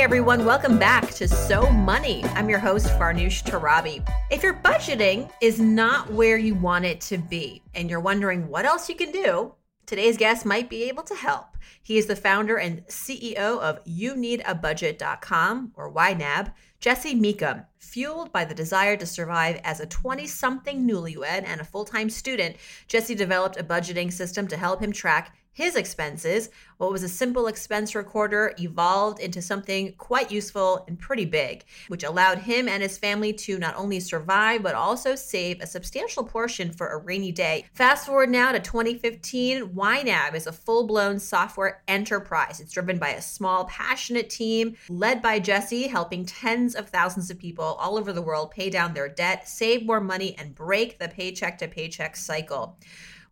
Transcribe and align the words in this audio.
Everyone, 0.00 0.46
welcome 0.46 0.78
back 0.78 1.10
to 1.10 1.28
So 1.28 1.70
Money. 1.70 2.24
I'm 2.34 2.48
your 2.48 2.58
host, 2.58 2.86
Farnoosh 2.98 3.44
Torabi. 3.44 4.02
If 4.30 4.42
your 4.42 4.54
budgeting 4.54 5.30
is 5.42 5.60
not 5.60 6.10
where 6.10 6.38
you 6.38 6.54
want 6.54 6.86
it 6.86 7.02
to 7.02 7.18
be 7.18 7.62
and 7.74 7.90
you're 7.90 8.00
wondering 8.00 8.48
what 8.48 8.64
else 8.64 8.88
you 8.88 8.94
can 8.94 9.12
do, 9.12 9.52
today's 9.84 10.16
guest 10.16 10.46
might 10.46 10.70
be 10.70 10.84
able 10.84 11.02
to 11.02 11.14
help. 11.14 11.58
He 11.82 11.98
is 11.98 12.06
the 12.06 12.16
founder 12.16 12.56
and 12.56 12.82
CEO 12.86 13.36
of 13.36 13.84
YouNeedABudget.com 13.84 15.72
or 15.76 15.92
YNAB, 15.92 16.54
Jesse 16.80 17.14
Mecham. 17.14 17.66
Fueled 17.78 18.32
by 18.32 18.46
the 18.46 18.54
desire 18.54 18.96
to 18.96 19.04
survive 19.04 19.60
as 19.64 19.80
a 19.80 19.86
20 19.86 20.26
something 20.26 20.88
newlywed 20.88 21.44
and 21.44 21.60
a 21.60 21.64
full 21.64 21.84
time 21.84 22.08
student, 22.08 22.56
Jesse 22.88 23.14
developed 23.14 23.60
a 23.60 23.64
budgeting 23.64 24.10
system 24.10 24.48
to 24.48 24.56
help 24.56 24.80
him 24.80 24.92
track 24.92 25.36
his 25.52 25.76
expenses. 25.76 26.48
What 26.78 26.92
was 26.92 27.02
a 27.02 27.08
simple 27.08 27.46
expense 27.46 27.94
recorder 27.94 28.54
evolved 28.58 29.20
into 29.20 29.42
something 29.42 29.94
quite 29.98 30.30
useful 30.30 30.84
and 30.88 30.98
pretty 30.98 31.24
big, 31.24 31.64
which 31.88 32.04
allowed 32.04 32.38
him 32.38 32.68
and 32.68 32.82
his 32.82 32.96
family 32.96 33.32
to 33.34 33.58
not 33.58 33.76
only 33.76 34.00
survive, 34.00 34.62
but 34.62 34.74
also 34.74 35.14
save 35.14 35.60
a 35.60 35.66
substantial 35.66 36.24
portion 36.24 36.72
for 36.72 36.88
a 36.88 36.98
rainy 36.98 37.32
day. 37.32 37.66
Fast 37.74 38.06
forward 38.06 38.30
now 38.30 38.52
to 38.52 38.60
2015, 38.60 39.68
YNAB 39.68 40.34
is 40.34 40.46
a 40.46 40.52
full 40.52 40.86
blown 40.86 41.18
software 41.18 41.82
enterprise. 41.88 42.60
It's 42.60 42.72
driven 42.72 42.98
by 42.98 43.10
a 43.10 43.22
small, 43.22 43.64
passionate 43.66 44.30
team 44.30 44.76
led 44.88 45.20
by 45.20 45.38
Jesse, 45.38 45.88
helping 45.88 46.24
tens 46.24 46.74
of 46.74 46.88
thousands 46.88 47.30
of 47.30 47.38
people 47.38 47.64
all 47.64 47.98
over 47.98 48.12
the 48.12 48.22
world 48.22 48.50
pay 48.50 48.70
down 48.70 48.94
their 48.94 49.08
debt, 49.08 49.48
save 49.48 49.84
more 49.84 50.00
money, 50.00 50.34
and 50.38 50.54
break 50.54 50.98
the 50.98 51.08
paycheck 51.08 51.58
to 51.58 51.68
paycheck 51.68 52.16
cycle. 52.16 52.78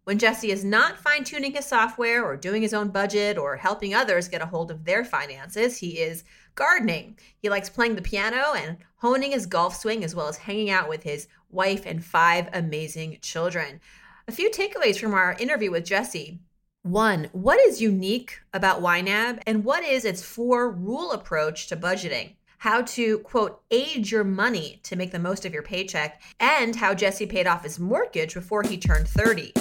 When 0.09 0.19
Jesse 0.19 0.51
is 0.51 0.65
not 0.65 0.97
fine 0.97 1.23
tuning 1.23 1.53
his 1.53 1.67
software 1.67 2.25
or 2.25 2.35
doing 2.35 2.63
his 2.63 2.73
own 2.73 2.89
budget 2.89 3.37
or 3.37 3.59
helping 3.59 3.95
others 3.95 4.27
get 4.27 4.41
a 4.41 4.47
hold 4.47 4.71
of 4.71 4.87
their 4.87 5.05
finances, 5.05 5.77
he 5.77 5.99
is 5.99 6.25
gardening. 6.55 7.19
He 7.43 7.51
likes 7.51 7.69
playing 7.69 7.95
the 7.95 8.01
piano 8.01 8.55
and 8.57 8.79
honing 8.97 9.33
his 9.33 9.45
golf 9.45 9.77
swing, 9.77 10.03
as 10.03 10.15
well 10.15 10.27
as 10.27 10.39
hanging 10.39 10.71
out 10.71 10.89
with 10.89 11.03
his 11.03 11.29
wife 11.51 11.85
and 11.85 12.03
five 12.03 12.49
amazing 12.55 13.19
children. 13.21 13.83
A 14.27 14.33
few 14.33 14.51
takeaways 14.51 14.99
from 14.99 15.13
our 15.13 15.37
interview 15.39 15.71
with 15.71 15.85
Jesse. 15.85 16.39
One, 16.81 17.29
what 17.33 17.61
is 17.61 17.83
unique 17.83 18.41
about 18.55 18.81
YNAB 18.81 19.43
and 19.47 19.63
what 19.63 19.85
is 19.85 20.07
its 20.07 20.23
four 20.23 20.71
rule 20.71 21.13
approach 21.13 21.67
to 21.67 21.77
budgeting? 21.77 22.37
How 22.57 22.81
to, 22.81 23.19
quote, 23.19 23.61
age 23.71 24.11
your 24.11 24.25
money 24.25 24.81
to 24.85 24.97
make 24.97 25.13
the 25.13 25.19
most 25.19 25.45
of 25.45 25.53
your 25.53 25.63
paycheck, 25.63 26.23
and 26.41 26.75
how 26.75 26.95
Jesse 26.95 27.27
paid 27.27 27.47
off 27.47 27.63
his 27.63 27.79
mortgage 27.79 28.33
before 28.33 28.63
he 28.63 28.79
turned 28.79 29.07
30. 29.07 29.53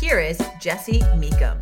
Here 0.00 0.18
is 0.18 0.40
Jesse 0.58 1.02
Mecham. 1.18 1.60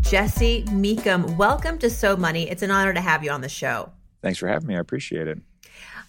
Jesse 0.00 0.64
Mecham, 0.72 1.36
welcome 1.36 1.76
to 1.80 1.90
So 1.90 2.16
Money. 2.16 2.48
It's 2.48 2.62
an 2.62 2.70
honor 2.70 2.94
to 2.94 3.02
have 3.02 3.22
you 3.22 3.30
on 3.30 3.42
the 3.42 3.50
show. 3.50 3.92
Thanks 4.22 4.38
for 4.38 4.48
having 4.48 4.66
me. 4.66 4.76
I 4.76 4.78
appreciate 4.78 5.28
it. 5.28 5.38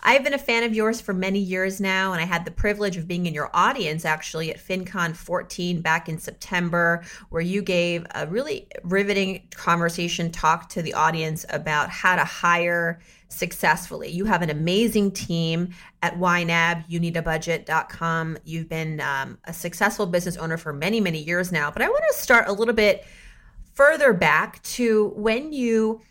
I've 0.01 0.23
been 0.23 0.33
a 0.33 0.39
fan 0.39 0.63
of 0.63 0.73
yours 0.73 1.01
for 1.01 1.13
many 1.13 1.39
years 1.39 1.81
now, 1.81 2.13
and 2.13 2.21
I 2.21 2.25
had 2.25 2.45
the 2.45 2.51
privilege 2.51 2.95
of 2.95 3.05
being 3.05 3.25
in 3.25 3.33
your 3.33 3.49
audience 3.53 4.05
actually 4.05 4.49
at 4.49 4.65
FinCon 4.65 5.13
14 5.13 5.81
back 5.81 6.07
in 6.07 6.17
September, 6.17 7.03
where 7.27 7.41
you 7.41 7.61
gave 7.61 8.05
a 8.15 8.27
really 8.27 8.65
riveting 8.83 9.45
conversation 9.51 10.31
talk 10.31 10.69
to 10.69 10.81
the 10.81 10.93
audience 10.93 11.45
about 11.49 11.89
how 11.89 12.15
to 12.15 12.23
hire 12.23 13.01
successfully. 13.29 14.09
You 14.09 14.25
have 14.25 14.41
an 14.41 14.49
amazing 14.49 15.11
team 15.11 15.69
at 16.01 16.19
YNAB, 16.19 16.89
youneedabudget.com. 16.89 18.37
You've 18.43 18.67
been 18.67 18.99
um, 18.99 19.37
a 19.45 19.53
successful 19.53 20.05
business 20.05 20.35
owner 20.37 20.57
for 20.57 20.73
many, 20.73 20.99
many 20.99 21.19
years 21.19 21.51
now. 21.51 21.71
But 21.71 21.81
I 21.81 21.87
want 21.87 22.03
to 22.11 22.17
start 22.17 22.47
a 22.47 22.51
little 22.51 22.73
bit 22.73 23.05
further 23.73 24.11
back 24.13 24.61
to 24.63 25.13
when 25.15 25.53
you 25.53 26.01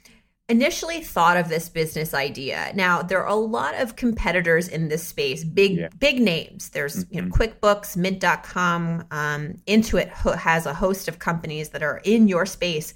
initially 0.49 1.03
thought 1.03 1.37
of 1.37 1.49
this 1.49 1.69
business 1.69 2.15
idea. 2.15 2.73
Now, 2.75 3.03
there 3.03 3.23
are 3.23 3.29
a 3.29 3.35
lot 3.35 3.75
of 3.75 3.97
competitors 3.97 4.69
in 4.69 4.89
this 4.89 5.07
space, 5.07 5.45
big 5.45 5.77
yeah. 5.77 5.89
big 5.99 6.21
names. 6.21 6.71
There's 6.71 7.05
mm-hmm. 7.05 7.15
you 7.15 7.23
know, 7.23 7.29
mm-hmm. 7.29 7.43
QuickBooks, 7.43 7.97
Mint.com, 7.97 9.05
um, 9.11 9.55
Intuit 9.67 10.09
has 10.39 10.65
a 10.65 10.73
host 10.73 11.09
of 11.09 11.19
companies 11.19 11.71
that 11.71 11.83
are 11.83 12.01
in 12.05 12.29
your 12.29 12.47
space. 12.47 12.95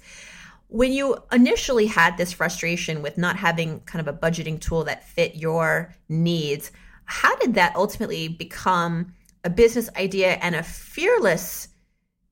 When 0.73 0.91
you 0.91 1.17
initially 1.31 1.85
had 1.85 2.17
this 2.17 2.33
frustration 2.33 3.03
with 3.03 3.15
not 3.15 3.35
having 3.35 3.81
kind 3.81 4.07
of 4.07 4.11
a 4.11 4.17
budgeting 4.17 4.59
tool 4.59 4.83
that 4.85 5.07
fit 5.07 5.35
your 5.35 5.93
needs, 6.09 6.71
how 7.05 7.35
did 7.35 7.53
that 7.53 7.75
ultimately 7.75 8.27
become 8.27 9.13
a 9.43 9.51
business 9.51 9.87
idea 9.95 10.31
and 10.41 10.55
a 10.55 10.63
fearless 10.63 11.67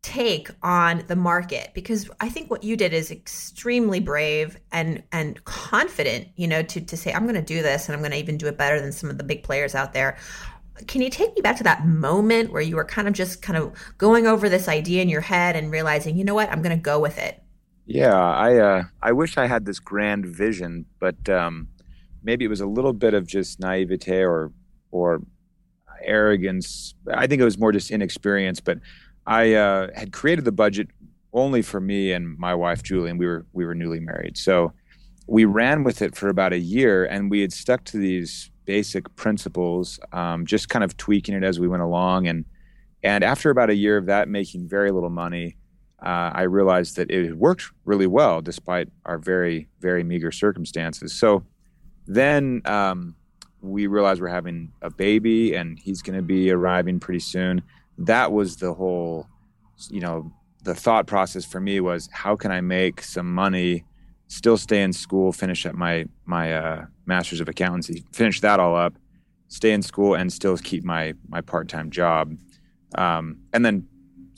take 0.02 0.50
on 0.64 1.04
the 1.06 1.16
market 1.16 1.70
because 1.76 2.10
I 2.20 2.30
think 2.30 2.50
what 2.50 2.64
you 2.64 2.76
did 2.76 2.94
is 2.94 3.12
extremely 3.12 4.00
brave 4.00 4.58
and 4.72 5.04
and 5.12 5.44
confident, 5.46 6.30
you 6.36 6.48
know, 6.48 6.64
to 6.64 6.82
to 6.82 6.98
say 6.98 7.14
I'm 7.14 7.28
going 7.28 7.36
to 7.36 7.44
do 7.44 7.62
this 7.62 7.88
and 7.88 7.96
I'm 7.96 8.02
going 8.02 8.10
to 8.10 8.18
even 8.18 8.38
do 8.38 8.48
it 8.48 8.58
better 8.58 8.82
than 8.82 8.92
some 8.92 9.12
of 9.12 9.20
the 9.20 9.24
big 9.24 9.44
players 9.44 9.76
out 9.76 9.94
there. 9.94 10.18
Can 10.88 11.04
you 11.04 11.12
take 11.12 11.36
me 11.36 11.44
back 11.44 11.58
to 11.58 11.64
that 11.66 11.86
moment 11.86 12.52
where 12.52 12.64
you 12.64 12.76
were 12.76 12.86
kind 12.86 13.08
of 13.08 13.14
just 13.14 13.44
kind 13.44 13.56
of 13.56 13.72
going 14.00 14.26
over 14.26 14.50
this 14.50 14.68
idea 14.68 15.04
in 15.04 15.10
your 15.10 15.22
head 15.22 15.56
and 15.56 15.72
realizing, 15.72 16.18
you 16.18 16.24
know 16.24 16.34
what, 16.34 16.52
I'm 16.52 16.64
going 16.64 16.76
to 16.76 16.82
go 16.82 17.00
with 17.00 17.20
it? 17.20 17.40
Yeah, 17.94 18.16
I 18.16 18.58
uh, 18.58 18.84
I 19.02 19.12
wish 19.12 19.38
I 19.38 19.48
had 19.48 19.66
this 19.66 19.80
grand 19.80 20.26
vision, 20.26 20.86
but 21.00 21.28
um, 21.28 21.68
maybe 22.24 22.46
it 22.46 22.48
was 22.48 22.62
a 22.62 22.66
little 22.66 22.94
bit 22.94 23.14
of 23.14 23.28
just 23.28 23.60
naivete 23.60 24.24
or 24.24 24.54
or 24.92 25.22
arrogance. 26.02 26.96
I 27.14 27.28
think 27.28 27.42
it 27.42 27.44
was 27.44 27.58
more 27.58 27.74
just 27.74 27.92
inexperience, 27.92 28.62
but 28.62 28.80
I 29.28 29.56
uh, 29.56 29.88
had 29.94 30.14
created 30.14 30.46
the 30.46 30.54
budget 30.54 30.88
only 31.34 31.62
for 31.62 31.82
me 31.82 32.14
and 32.14 32.38
my 32.40 32.56
wife 32.56 32.82
Julie, 32.82 33.10
and 33.10 33.20
we 33.20 33.26
were 33.28 33.46
we 33.52 33.66
were 33.66 33.76
newly 33.76 34.00
married. 34.00 34.38
So 34.38 34.72
we 35.28 35.44
ran 35.44 35.84
with 35.84 36.02
it 36.02 36.16
for 36.16 36.30
about 36.30 36.54
a 36.54 36.60
year, 36.60 37.04
and 37.04 37.30
we 37.30 37.42
had 37.42 37.52
stuck 37.52 37.84
to 37.86 37.98
these 37.98 38.52
basic 38.64 39.14
principles, 39.18 40.00
um, 40.14 40.46
just 40.46 40.70
kind 40.70 40.86
of 40.86 40.96
tweaking 40.96 41.36
it 41.36 41.44
as 41.44 41.60
we 41.60 41.68
went 41.68 41.84
along. 41.84 42.28
And 42.28 42.46
and 43.04 43.22
after 43.22 43.50
about 43.50 43.70
a 43.70 43.76
year 43.76 43.98
of 43.98 44.06
that, 44.06 44.30
making 44.30 44.70
very 44.70 44.92
little 44.92 45.10
money, 45.10 45.58
uh, 46.04 46.32
I 46.34 46.44
realized 46.44 46.96
that 46.96 47.12
it 47.12 47.38
worked 47.38 47.66
really 47.86 48.08
well 48.08 48.42
despite 48.42 48.90
our 49.06 49.18
very 49.18 49.68
very 49.80 50.04
meager 50.04 50.32
circumstances. 50.32 51.14
So 51.14 51.44
then 52.08 52.62
um, 52.66 53.16
we 53.62 53.88
realized 53.88 54.22
we're 54.22 54.28
having 54.28 54.72
a 54.82 54.90
baby, 54.90 55.54
and 55.54 55.78
he's 55.80 56.02
going 56.02 56.18
to 56.18 56.24
be 56.24 56.52
arriving 56.52 57.00
pretty 57.00 57.20
soon 57.20 57.62
that 58.06 58.32
was 58.32 58.58
the 58.58 58.74
whole, 58.74 59.28
you 59.90 60.00
know, 60.00 60.32
the 60.64 60.76
thought 60.76 61.08
process 61.08 61.46
for 61.46 61.60
me 61.60 61.80
was 61.80 62.10
how 62.12 62.36
can 62.36 62.52
I 62.52 62.62
make 62.62 63.02
some 63.02 63.34
money, 63.34 63.84
still 64.28 64.58
stay 64.58 64.82
in 64.82 64.94
school, 64.94 65.32
finish 65.32 65.66
up 65.66 65.76
my 65.76 66.06
my 66.26 66.54
uh, 66.54 66.86
master's 67.06 67.42
of 67.42 67.50
accountancy, 67.50 68.04
finish 68.12 68.42
that 68.42 68.60
all 68.60 68.76
up, 68.76 68.94
stay 69.48 69.72
in 69.72 69.82
school, 69.82 70.16
and 70.16 70.32
still 70.32 70.58
keep 70.58 70.84
my 70.84 71.14
my 71.30 71.42
part 71.42 71.68
time 71.68 71.90
job, 71.90 72.36
um, 72.96 73.38
and 73.54 73.66
then 73.66 73.88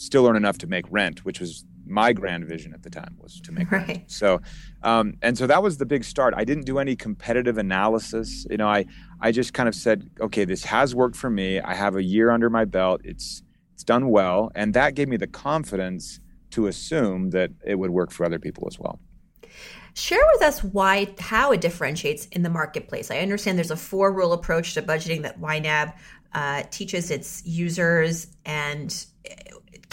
still 0.03 0.27
earn 0.27 0.35
enough 0.35 0.57
to 0.59 0.67
make 0.67 0.85
rent, 0.89 1.25
which 1.25 1.39
was 1.39 1.65
my 1.85 2.13
grand 2.13 2.45
vision 2.45 2.73
at 2.73 2.83
the 2.83 2.89
time 2.89 3.15
was 3.19 3.39
to 3.41 3.51
make 3.51 3.71
right. 3.71 3.87
rent. 3.87 4.11
So, 4.11 4.41
um, 4.83 5.15
and 5.21 5.37
so 5.37 5.47
that 5.47 5.61
was 5.61 5.77
the 5.77 5.85
big 5.85 6.03
start. 6.03 6.33
I 6.35 6.43
didn't 6.43 6.65
do 6.65 6.79
any 6.79 6.95
competitive 6.95 7.57
analysis. 7.57 8.45
You 8.49 8.57
know, 8.57 8.67
I 8.67 8.85
I 9.19 9.31
just 9.31 9.53
kind 9.53 9.67
of 9.67 9.75
said, 9.75 10.09
okay, 10.19 10.45
this 10.45 10.63
has 10.65 10.95
worked 10.95 11.15
for 11.15 11.29
me. 11.29 11.59
I 11.59 11.73
have 11.73 11.95
a 11.95 12.03
year 12.03 12.31
under 12.31 12.49
my 12.49 12.65
belt. 12.65 13.01
It's 13.03 13.43
it's 13.73 13.83
done 13.83 14.09
well, 14.09 14.51
and 14.55 14.73
that 14.73 14.95
gave 14.95 15.07
me 15.07 15.17
the 15.17 15.27
confidence 15.27 16.19
to 16.51 16.67
assume 16.67 17.31
that 17.31 17.51
it 17.65 17.75
would 17.75 17.89
work 17.89 18.11
for 18.11 18.25
other 18.25 18.39
people 18.39 18.67
as 18.67 18.79
well. 18.79 18.99
Share 19.95 20.23
with 20.33 20.41
us 20.41 20.63
why 20.63 21.13
how 21.19 21.51
it 21.51 21.61
differentiates 21.61 22.25
in 22.27 22.43
the 22.43 22.49
marketplace. 22.49 23.11
I 23.11 23.19
understand 23.19 23.57
there's 23.57 23.71
a 23.71 23.75
four 23.75 24.11
rule 24.11 24.33
approach 24.33 24.73
to 24.75 24.81
budgeting 24.81 25.23
that 25.23 25.39
YNAB 25.39 25.93
uh, 26.33 26.63
teaches 26.71 27.11
its 27.11 27.45
users, 27.45 28.27
and 28.45 29.05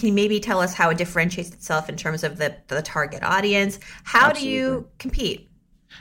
can 0.01 0.09
you 0.09 0.15
maybe 0.15 0.41
tell 0.41 0.61
us 0.61 0.73
how 0.73 0.89
it 0.89 0.97
differentiates 0.97 1.51
itself 1.51 1.91
in 1.91 1.97
terms 1.97 2.25
of 2.25 2.39
the 2.39 2.57
the 2.69 2.81
target 2.81 3.23
audience? 3.23 3.79
How 4.03 4.31
Absolutely. 4.31 4.41
do 4.41 4.57
you 4.57 4.89
compete? 4.99 5.49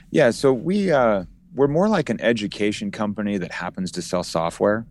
Yeah, 0.10 0.32
so 0.32 0.54
we 0.54 0.90
uh, 0.90 1.26
we're 1.54 1.68
more 1.68 1.90
like 1.90 2.10
an 2.10 2.22
education 2.22 2.92
company 2.92 3.38
that 3.38 3.52
happens 3.52 3.92
to 3.92 4.02
sell 4.02 4.24
software 4.24 4.88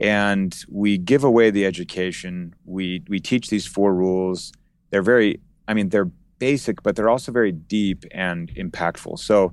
and 0.00 0.64
we 0.68 0.98
give 0.98 1.22
away 1.22 1.50
the 1.50 1.64
education. 1.64 2.54
We 2.64 3.04
we 3.08 3.20
teach 3.20 3.50
these 3.50 3.66
four 3.66 3.94
rules. 3.94 4.52
They're 4.90 5.02
very, 5.02 5.40
I 5.68 5.74
mean, 5.74 5.90
they're 5.90 6.10
basic, 6.38 6.82
but 6.82 6.96
they're 6.96 7.08
also 7.08 7.30
very 7.30 7.52
deep 7.52 8.04
and 8.10 8.52
impactful. 8.54 9.20
So 9.20 9.52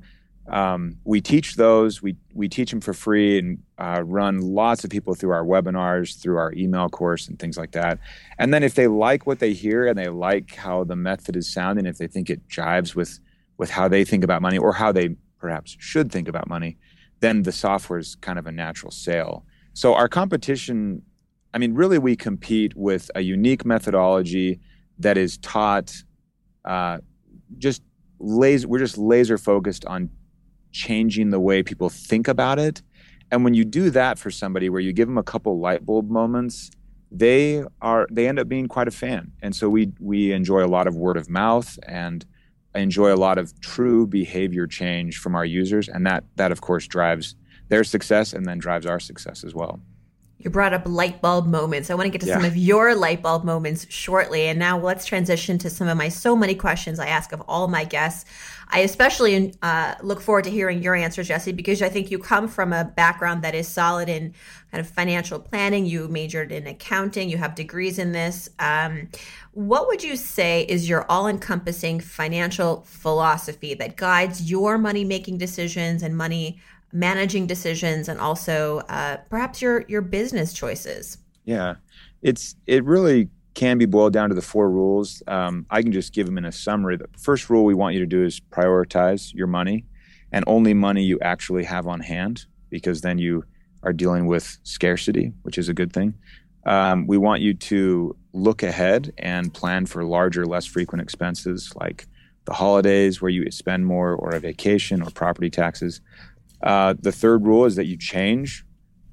um, 0.50 0.98
we 1.04 1.22
teach 1.22 1.56
those. 1.56 2.02
We 2.02 2.16
we 2.34 2.50
teach 2.50 2.72
them 2.72 2.82
for 2.82 2.94
free 2.94 3.38
and 3.38 3.60
uh, 3.82 4.04
run 4.04 4.40
lots 4.40 4.84
of 4.84 4.92
people 4.92 5.16
through 5.16 5.32
our 5.32 5.44
webinars, 5.44 6.22
through 6.22 6.38
our 6.38 6.54
email 6.54 6.88
course, 6.88 7.28
and 7.28 7.40
things 7.40 7.58
like 7.58 7.72
that. 7.72 7.98
And 8.38 8.54
then 8.54 8.62
if 8.62 8.76
they 8.76 8.88
like 8.88 9.26
what 9.26 9.40
they 9.40 9.54
hear 9.54 9.88
and 9.88 9.98
they 9.98 10.08
like 10.08 10.54
how 10.56 10.84
the 10.84 10.96
method 10.96 11.36
is 11.36 11.52
sounding, 11.52 11.88
if 11.88 11.98
they 11.98 12.06
think 12.06 12.30
it 12.30 12.48
jives 12.48 12.94
with 12.96 13.20
with 13.58 13.72
how 13.72 13.88
they 13.88 14.04
think 14.04 14.24
about 14.24 14.42
money 14.42 14.58
or 14.58 14.74
how 14.74 14.92
they 14.92 15.16
perhaps 15.40 15.76
should 15.80 16.12
think 16.12 16.28
about 16.28 16.48
money, 16.48 16.78
then 17.22 17.42
the 17.42 17.52
software 17.52 17.98
is 17.98 18.16
kind 18.22 18.38
of 18.38 18.46
a 18.46 18.52
natural 18.52 18.92
sale. 18.92 19.46
So 19.74 19.96
our 19.96 20.08
competition, 20.08 21.02
I 21.54 21.58
mean, 21.58 21.74
really, 21.74 21.98
we 21.98 22.16
compete 22.16 22.76
with 22.76 23.10
a 23.16 23.22
unique 23.22 23.66
methodology 23.66 24.60
that 25.00 25.18
is 25.18 25.38
taught 25.40 25.92
uh, 26.66 27.00
just 27.58 27.82
laser. 28.20 28.68
We're 28.68 28.80
just 28.80 29.00
laser 29.00 29.40
focused 29.40 29.86
on 29.86 30.10
changing 30.72 31.32
the 31.32 31.40
way 31.40 31.64
people 31.64 31.90
think 31.90 32.28
about 32.28 32.60
it. 32.60 32.84
And 33.32 33.44
when 33.44 33.54
you 33.54 33.64
do 33.64 33.90
that 33.92 34.20
for 34.20 34.30
somebody, 34.30 34.70
where 34.70 34.82
you 34.82 34.92
give 34.92 35.08
them 35.08 35.18
a 35.18 35.24
couple 35.24 35.60
light 35.60 35.86
bulb 35.86 36.10
moments, 36.10 36.70
they 37.12 37.64
are 37.82 38.08
they 38.12 38.28
end 38.28 38.40
up 38.40 38.48
being 38.48 38.68
quite 38.68 38.88
a 38.88 38.92
fan. 38.92 39.32
And 39.42 39.56
so 39.56 39.70
we 39.70 39.92
we 40.00 40.32
enjoy 40.34 40.64
a 40.64 40.68
lot 40.68 40.88
of 40.88 40.96
word 40.96 41.18
of 41.18 41.30
mouth 41.30 41.80
and 41.88 42.26
enjoy 42.76 43.14
a 43.14 43.16
lot 43.16 43.38
of 43.38 43.60
true 43.62 44.08
behavior 44.08 44.68
change 44.68 45.18
from 45.18 45.36
our 45.36 45.46
users, 45.46 45.90
and 45.90 46.06
that 46.06 46.24
that 46.36 46.52
of 46.52 46.62
course 46.62 46.88
drives 46.88 47.36
their 47.70 47.84
success 47.84 48.34
and 48.34 48.46
then 48.46 48.60
drives 48.60 48.86
our 48.86 49.00
success 49.00 49.44
as 49.44 49.56
well. 49.56 49.80
You 50.44 50.50
brought 50.50 50.74
up 50.74 50.84
light 50.86 51.22
bulb 51.22 51.46
moments. 51.46 51.90
I 51.90 51.94
want 51.94 52.06
to 52.06 52.10
get 52.10 52.22
to 52.22 52.28
yeah. 52.28 52.36
some 52.36 52.46
of 52.46 52.58
your 52.58 52.96
light 52.96 53.22
bulb 53.22 53.44
moments 53.44 53.86
shortly. 53.90 54.48
And 54.48 54.58
now 54.58 54.80
let's 54.80 55.06
transition 55.06 55.58
to 55.60 55.70
some 55.70 55.88
of 55.88 55.98
my 55.98 56.10
So 56.10 56.36
Money 56.36 56.56
questions 56.56 57.00
I 57.00 57.08
ask 57.08 57.32
of 57.32 57.42
all 57.48 57.68
my 57.68 57.84
guests. 57.84 58.26
I 58.74 58.80
especially 58.80 59.54
uh, 59.62 59.96
look 60.02 60.22
forward 60.22 60.46
to 60.46 60.50
hearing 60.50 60.82
your 60.82 60.96
answers, 60.96 61.28
Jesse, 61.28 61.52
because 61.52 61.82
I 61.82 61.90
think 61.90 62.10
you 62.10 62.18
come 62.18 62.48
from 62.48 62.72
a 62.72 62.86
background 62.86 63.44
that 63.44 63.54
is 63.54 63.68
solid 63.68 64.08
in 64.08 64.34
kind 64.72 64.80
of 64.80 64.88
financial 64.88 65.40
planning. 65.40 65.86
You 65.86 66.08
majored 66.08 66.52
in 66.52 66.66
accounting, 66.66 67.30
you 67.30 67.38
have 67.38 67.54
degrees 67.54 68.00
in 68.00 68.14
this. 68.14 68.50
Um, 68.60 69.10
what 69.52 69.88
would 69.88 70.04
you 70.04 70.16
say 70.16 70.64
is 70.64 70.88
your 70.88 71.06
all 71.10 71.28
encompassing 71.28 72.00
financial 72.00 72.84
philosophy 72.88 73.74
that 73.74 73.98
guides 73.98 74.50
your 74.50 74.78
money 74.78 75.04
making 75.04 75.38
decisions 75.38 76.02
and 76.02 76.16
money 76.16 76.62
managing 76.94 77.48
decisions 77.48 78.10
and 78.10 78.20
also 78.20 78.80
uh, 78.90 79.18
perhaps 79.30 79.62
your 79.62 79.86
your 79.88 80.02
business 80.02 80.54
choices. 80.54 81.18
Yeah. 81.46 81.76
It's 82.22 82.56
it 82.68 82.84
really 82.84 83.30
can 83.54 83.78
be 83.78 83.86
boiled 83.86 84.14
down 84.14 84.30
to 84.30 84.36
the 84.36 84.42
four 84.42 84.70
rules. 84.70 85.22
Um, 85.28 85.66
i 85.70 85.82
can 85.82 85.92
just 85.92 86.14
give 86.14 86.26
them 86.26 86.38
in 86.38 86.46
a 86.46 86.52
summary. 86.52 86.98
The 86.98 87.08
first 87.18 87.50
rule 87.50 87.66
we 87.66 87.74
want 87.74 87.94
you 87.94 88.00
to 88.00 88.06
do 88.06 88.24
is 88.24 88.40
prioritize 88.40 89.34
your 89.34 89.48
money 89.48 89.86
and 90.32 90.46
only 90.48 90.74
money 90.74 91.04
you 91.04 91.20
actually 91.22 91.64
have 91.66 91.88
on 91.88 92.00
hand 92.00 92.46
because 92.70 93.02
then 93.02 93.18
you 93.18 93.44
are 93.84 93.92
dealing 93.92 94.28
with 94.28 94.58
scarcity 94.64 95.34
which 95.42 95.58
is 95.58 95.70
a 95.70 95.74
good 95.74 95.92
thing. 95.92 96.14
Um, 96.66 97.08
we 97.08 97.18
want 97.18 97.42
you 97.42 97.56
to 97.56 98.16
look 98.34 98.62
ahead 98.62 99.12
and 99.18 99.54
plan 99.54 99.86
for 99.88 100.04
larger 100.04 100.46
less 100.46 100.66
frequent 100.66 101.02
expenses 101.02 101.74
like 101.76 102.06
the 102.46 102.54
holidays 102.54 103.22
where 103.22 103.30
you 103.30 103.50
spend 103.52 103.86
more 103.86 104.14
or 104.16 104.32
a 104.32 104.40
vacation 104.40 105.02
or 105.02 105.10
property 105.12 105.50
taxes 105.50 106.02
uh, 106.64 106.94
the 107.00 107.12
third 107.12 107.46
rule 107.46 107.66
is 107.66 107.76
that 107.76 107.86
you 107.86 107.98
change 107.98 108.66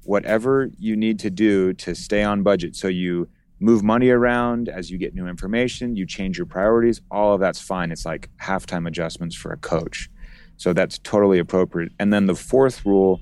whatever 0.03 0.69
you 0.77 0.95
need 0.95 1.19
to 1.19 1.29
do 1.29 1.73
to 1.73 1.93
stay 1.93 2.23
on 2.23 2.41
budget. 2.43 2.75
So 2.75 2.87
you 2.87 3.27
move 3.59 3.83
money 3.83 4.09
around 4.09 4.69
as 4.69 4.89
you 4.89 4.97
get 4.97 5.13
new 5.13 5.27
information, 5.27 5.95
you 5.95 6.05
change 6.05 6.37
your 6.37 6.45
priorities, 6.45 7.01
all 7.11 7.33
of 7.33 7.39
that's 7.39 7.59
fine. 7.59 7.91
It's 7.91 8.05
like 8.05 8.29
halftime 8.41 8.87
adjustments 8.87 9.35
for 9.35 9.51
a 9.51 9.57
coach. 9.57 10.09
So 10.57 10.73
that's 10.73 10.97
totally 10.99 11.39
appropriate. 11.39 11.91
And 11.99 12.11
then 12.11 12.25
the 12.25 12.35
fourth 12.35 12.85
rule, 12.85 13.19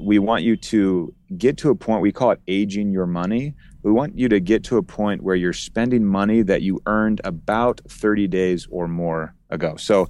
we 0.00 0.18
want 0.18 0.42
you 0.42 0.56
to 0.56 1.14
get 1.36 1.56
to 1.58 1.70
a 1.70 1.74
point, 1.74 2.02
we 2.02 2.12
call 2.12 2.30
it 2.30 2.40
aging 2.48 2.92
your 2.92 3.06
money. 3.06 3.54
We 3.82 3.92
want 3.92 4.16
you 4.16 4.28
to 4.28 4.40
get 4.40 4.64
to 4.64 4.76
a 4.76 4.82
point 4.82 5.22
where 5.22 5.34
you're 5.34 5.52
spending 5.52 6.04
money 6.04 6.42
that 6.42 6.62
you 6.62 6.80
earned 6.86 7.20
about 7.24 7.80
30 7.88 8.28
days 8.28 8.66
or 8.70 8.88
more 8.88 9.34
ago. 9.50 9.76
So 9.76 10.08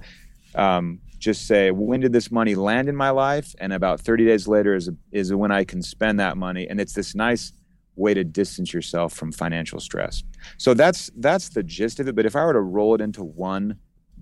um, 0.55 0.99
just 1.23 1.47
say 1.47 1.71
when 1.71 1.99
did 1.99 2.13
this 2.13 2.31
money 2.31 2.55
land 2.55 2.89
in 2.89 2.95
my 2.95 3.09
life? 3.09 3.55
And 3.59 3.73
about 3.73 3.99
30 4.01 4.25
days 4.25 4.47
later 4.47 4.75
is 4.75 4.89
is 5.11 5.33
when 5.33 5.51
i 5.51 5.63
can 5.63 5.81
spend 5.81 6.19
that 6.19 6.37
money. 6.37 6.67
And 6.67 6.79
it's 6.79 6.93
this 6.93 7.15
nice 7.15 7.53
way 7.95 8.13
to 8.13 8.23
distance 8.23 8.73
yourself 8.73 9.13
from 9.13 9.31
financial 9.31 9.79
stress. 9.79 10.23
So 10.57 10.73
that's 10.73 11.09
that's 11.17 11.49
the 11.49 11.63
gist 11.63 11.99
of 11.99 12.07
it. 12.07 12.15
But 12.15 12.25
if 12.25 12.35
i 12.35 12.43
were 12.45 12.53
to 12.53 12.61
roll 12.61 12.95
it 12.95 13.01
into 13.01 13.23
one 13.23 13.77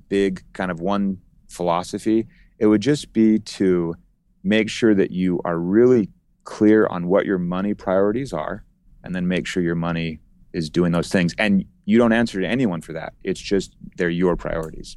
big 0.09 0.43
kind 0.53 0.71
of 0.71 0.81
one 0.81 1.17
philosophy 1.47 2.27
it 2.61 2.67
would 2.67 2.81
just 2.81 3.11
be 3.11 3.39
to 3.39 3.95
make 4.43 4.69
sure 4.69 4.93
that 4.93 5.09
you 5.09 5.41
are 5.43 5.57
really 5.57 6.09
clear 6.43 6.85
on 6.87 7.07
what 7.07 7.25
your 7.25 7.39
money 7.39 7.73
priorities 7.73 8.33
are 8.33 8.63
and 9.03 9.15
then 9.15 9.27
make 9.27 9.47
sure 9.47 9.63
your 9.63 9.73
money 9.75 10.19
is 10.53 10.69
doing 10.69 10.91
those 10.91 11.09
things. 11.09 11.33
And 11.39 11.65
you 11.85 11.97
don't 11.97 12.13
answer 12.13 12.39
to 12.39 12.47
anyone 12.47 12.81
for 12.81 12.93
that. 12.93 13.13
It's 13.23 13.39
just 13.39 13.75
they're 13.97 14.09
your 14.09 14.35
priorities 14.35 14.95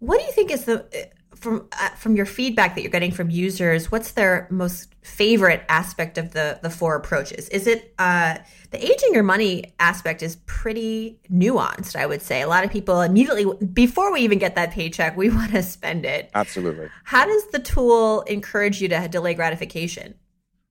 what 0.00 0.18
do 0.18 0.24
you 0.24 0.32
think 0.32 0.50
is 0.50 0.64
the 0.64 1.10
from 1.40 1.68
uh, 1.72 1.88
from 1.90 2.16
your 2.16 2.26
feedback 2.26 2.74
that 2.74 2.82
you're 2.82 2.90
getting 2.90 3.12
from 3.12 3.30
users? 3.30 3.90
What's 3.90 4.12
their 4.12 4.46
most 4.50 4.94
favorite 5.02 5.62
aspect 5.68 6.18
of 6.18 6.32
the 6.32 6.58
the 6.62 6.70
four 6.70 6.96
approaches? 6.96 7.48
Is 7.50 7.66
it 7.66 7.94
uh, 7.98 8.38
the 8.70 8.84
aging 8.84 9.14
your 9.14 9.22
money 9.22 9.74
aspect 9.78 10.22
is 10.22 10.36
pretty 10.46 11.18
nuanced? 11.30 11.96
I 11.96 12.06
would 12.06 12.22
say 12.22 12.42
a 12.42 12.48
lot 12.48 12.64
of 12.64 12.70
people 12.70 13.00
immediately 13.00 13.46
before 13.66 14.12
we 14.12 14.20
even 14.20 14.38
get 14.38 14.54
that 14.56 14.72
paycheck, 14.72 15.16
we 15.16 15.30
want 15.34 15.52
to 15.52 15.62
spend 15.62 16.04
it. 16.04 16.30
Absolutely. 16.34 16.88
How 17.04 17.26
does 17.26 17.46
the 17.48 17.58
tool 17.58 18.22
encourage 18.22 18.80
you 18.80 18.88
to 18.88 19.08
delay 19.08 19.34
gratification? 19.34 20.14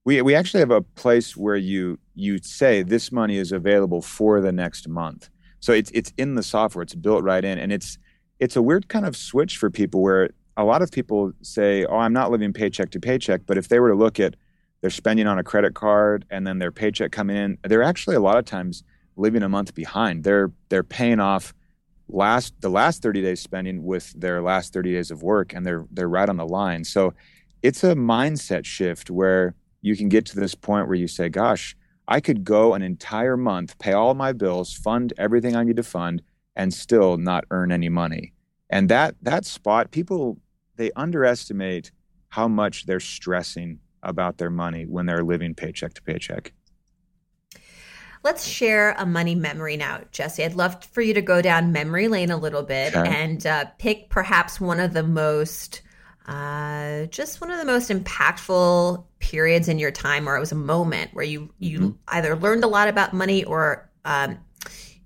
We 0.06 0.22
we 0.22 0.36
actually 0.36 0.62
have 0.62 0.72
a 0.72 0.82
place 0.82 1.38
where 1.38 1.56
you 1.56 2.00
you 2.16 2.40
say 2.40 2.84
this 2.84 3.12
money 3.12 3.38
is 3.38 3.52
available 3.52 4.02
for 4.02 4.42
the 4.42 4.52
next 4.52 4.88
month. 4.88 5.30
So 5.60 5.74
it's 5.74 5.92
it's 5.94 6.14
in 6.18 6.36
the 6.36 6.44
software. 6.44 6.84
It's 6.84 6.96
built 6.96 7.24
right 7.24 7.44
in, 7.44 7.60
and 7.60 7.72
it's 7.72 7.98
it's 8.40 8.56
a 8.56 8.62
weird 8.62 8.88
kind 8.88 9.06
of 9.06 9.16
switch 9.16 9.58
for 9.58 9.70
people 9.70 10.02
where 10.02 10.30
a 10.58 10.64
lot 10.64 10.82
of 10.82 10.92
people 10.92 11.32
say, 11.42 11.86
"Oh, 11.86 11.98
I'm 11.98 12.14
not 12.14 12.32
living 12.32 12.54
paycheck 12.54 12.92
to 12.92 13.00
paycheck," 13.00 13.42
but 13.46 13.58
if 13.58 13.68
they 13.70 13.80
were 13.80 13.90
to 13.90 13.96
look 13.96 14.20
at 14.20 14.36
their 14.82 14.90
spending 14.90 15.28
on 15.28 15.38
a 15.40 15.44
credit 15.44 15.74
card 15.74 16.26
and 16.30 16.48
then 16.48 16.60
their 16.60 16.72
paycheck 16.72 17.12
coming 17.12 17.36
in, 17.36 17.58
they're 17.64 17.84
actually 17.84 18.16
a 18.16 18.22
lot 18.22 18.38
of 18.38 18.46
times 18.46 18.84
living 19.18 19.44
a 19.44 19.50
month 19.50 19.74
behind. 19.76 20.24
They're 20.24 20.52
they're 20.70 20.84
paying 20.84 21.20
off 21.20 21.54
last 22.08 22.54
the 22.62 22.70
last 22.70 23.02
30 23.02 23.22
days 23.22 23.40
spending 23.40 23.84
with 23.84 24.12
their 24.20 24.42
last 24.42 24.74
30 24.74 24.94
days 24.94 25.12
of 25.12 25.22
work 25.22 25.54
and 25.54 25.66
they're 25.66 25.86
they're 25.92 26.10
right 26.10 26.30
on 26.30 26.38
the 26.38 26.48
line. 26.48 26.84
So 26.84 27.14
it's 27.62 27.84
a 27.84 27.94
mindset 27.96 28.66
shift 28.66 29.12
where 29.12 29.54
you 29.82 29.96
can 29.96 30.10
get 30.10 30.26
to 30.28 30.40
this 30.40 30.56
point 30.56 30.88
where 30.88 30.96
you 30.96 31.08
say, 31.08 31.30
"Gosh, 31.30 31.76
I 32.08 32.20
could 32.20 32.44
go 32.44 32.74
an 32.74 32.82
entire 32.82 33.38
month, 33.38 33.78
pay 33.80 33.94
all 33.94 34.14
my 34.14 34.34
bills, 34.34 34.74
fund 34.74 35.14
everything 35.18 35.56
I 35.56 35.64
need 35.64 35.78
to 35.78 35.84
fund 35.84 36.22
and 36.56 36.74
still 36.74 37.18
not 37.18 37.46
earn 37.52 37.72
any 37.72 37.90
money. 37.90 38.34
And 38.70 38.90
that 38.90 39.16
that 39.22 39.46
spot, 39.46 39.92
people 39.92 40.38
they 40.76 40.92
underestimate 40.96 41.92
how 42.30 42.48
much 42.48 42.86
they're 42.86 43.00
stressing 43.00 43.80
about 44.04 44.38
their 44.38 44.50
money 44.50 44.86
when 44.86 45.06
they're 45.06 45.24
living 45.24 45.54
paycheck 45.54 45.94
to 45.96 46.02
paycheck. 46.02 46.54
Let's 48.24 48.46
share 48.46 48.96
a 48.98 49.06
money 49.06 49.34
memory 49.34 49.78
now, 49.78 50.02
Jesse. 50.12 50.44
I'd 50.44 50.56
love 50.56 50.84
for 50.84 51.02
you 51.02 51.14
to 51.14 51.22
go 51.22 51.42
down 51.42 51.72
memory 51.72 52.10
lane 52.10 52.32
a 52.32 52.38
little 52.38 52.64
bit 52.64 52.96
okay. 52.96 53.08
and 53.08 53.46
uh, 53.46 53.66
pick 53.78 54.10
perhaps 54.10 54.60
one 54.60 54.80
of 54.82 54.94
the 54.94 55.04
most, 55.04 55.82
uh, 56.28 57.06
just 57.06 57.40
one 57.40 57.50
of 57.50 57.58
the 57.58 57.66
most 57.66 57.90
impactful 57.90 59.06
periods 59.20 59.70
in 59.70 59.80
your 59.80 59.92
time, 59.92 60.26
where 60.26 60.36
it 60.36 60.42
was 60.42 60.52
a 60.52 60.56
moment 60.56 61.12
where 61.14 61.24
you 61.24 61.50
you 61.60 61.80
mm-hmm. 61.80 61.98
either 62.10 62.36
learned 62.36 62.66
a 62.66 62.68
lot 62.68 62.90
about 62.90 63.14
money 63.14 63.46
or 63.46 63.90
um, 64.04 64.38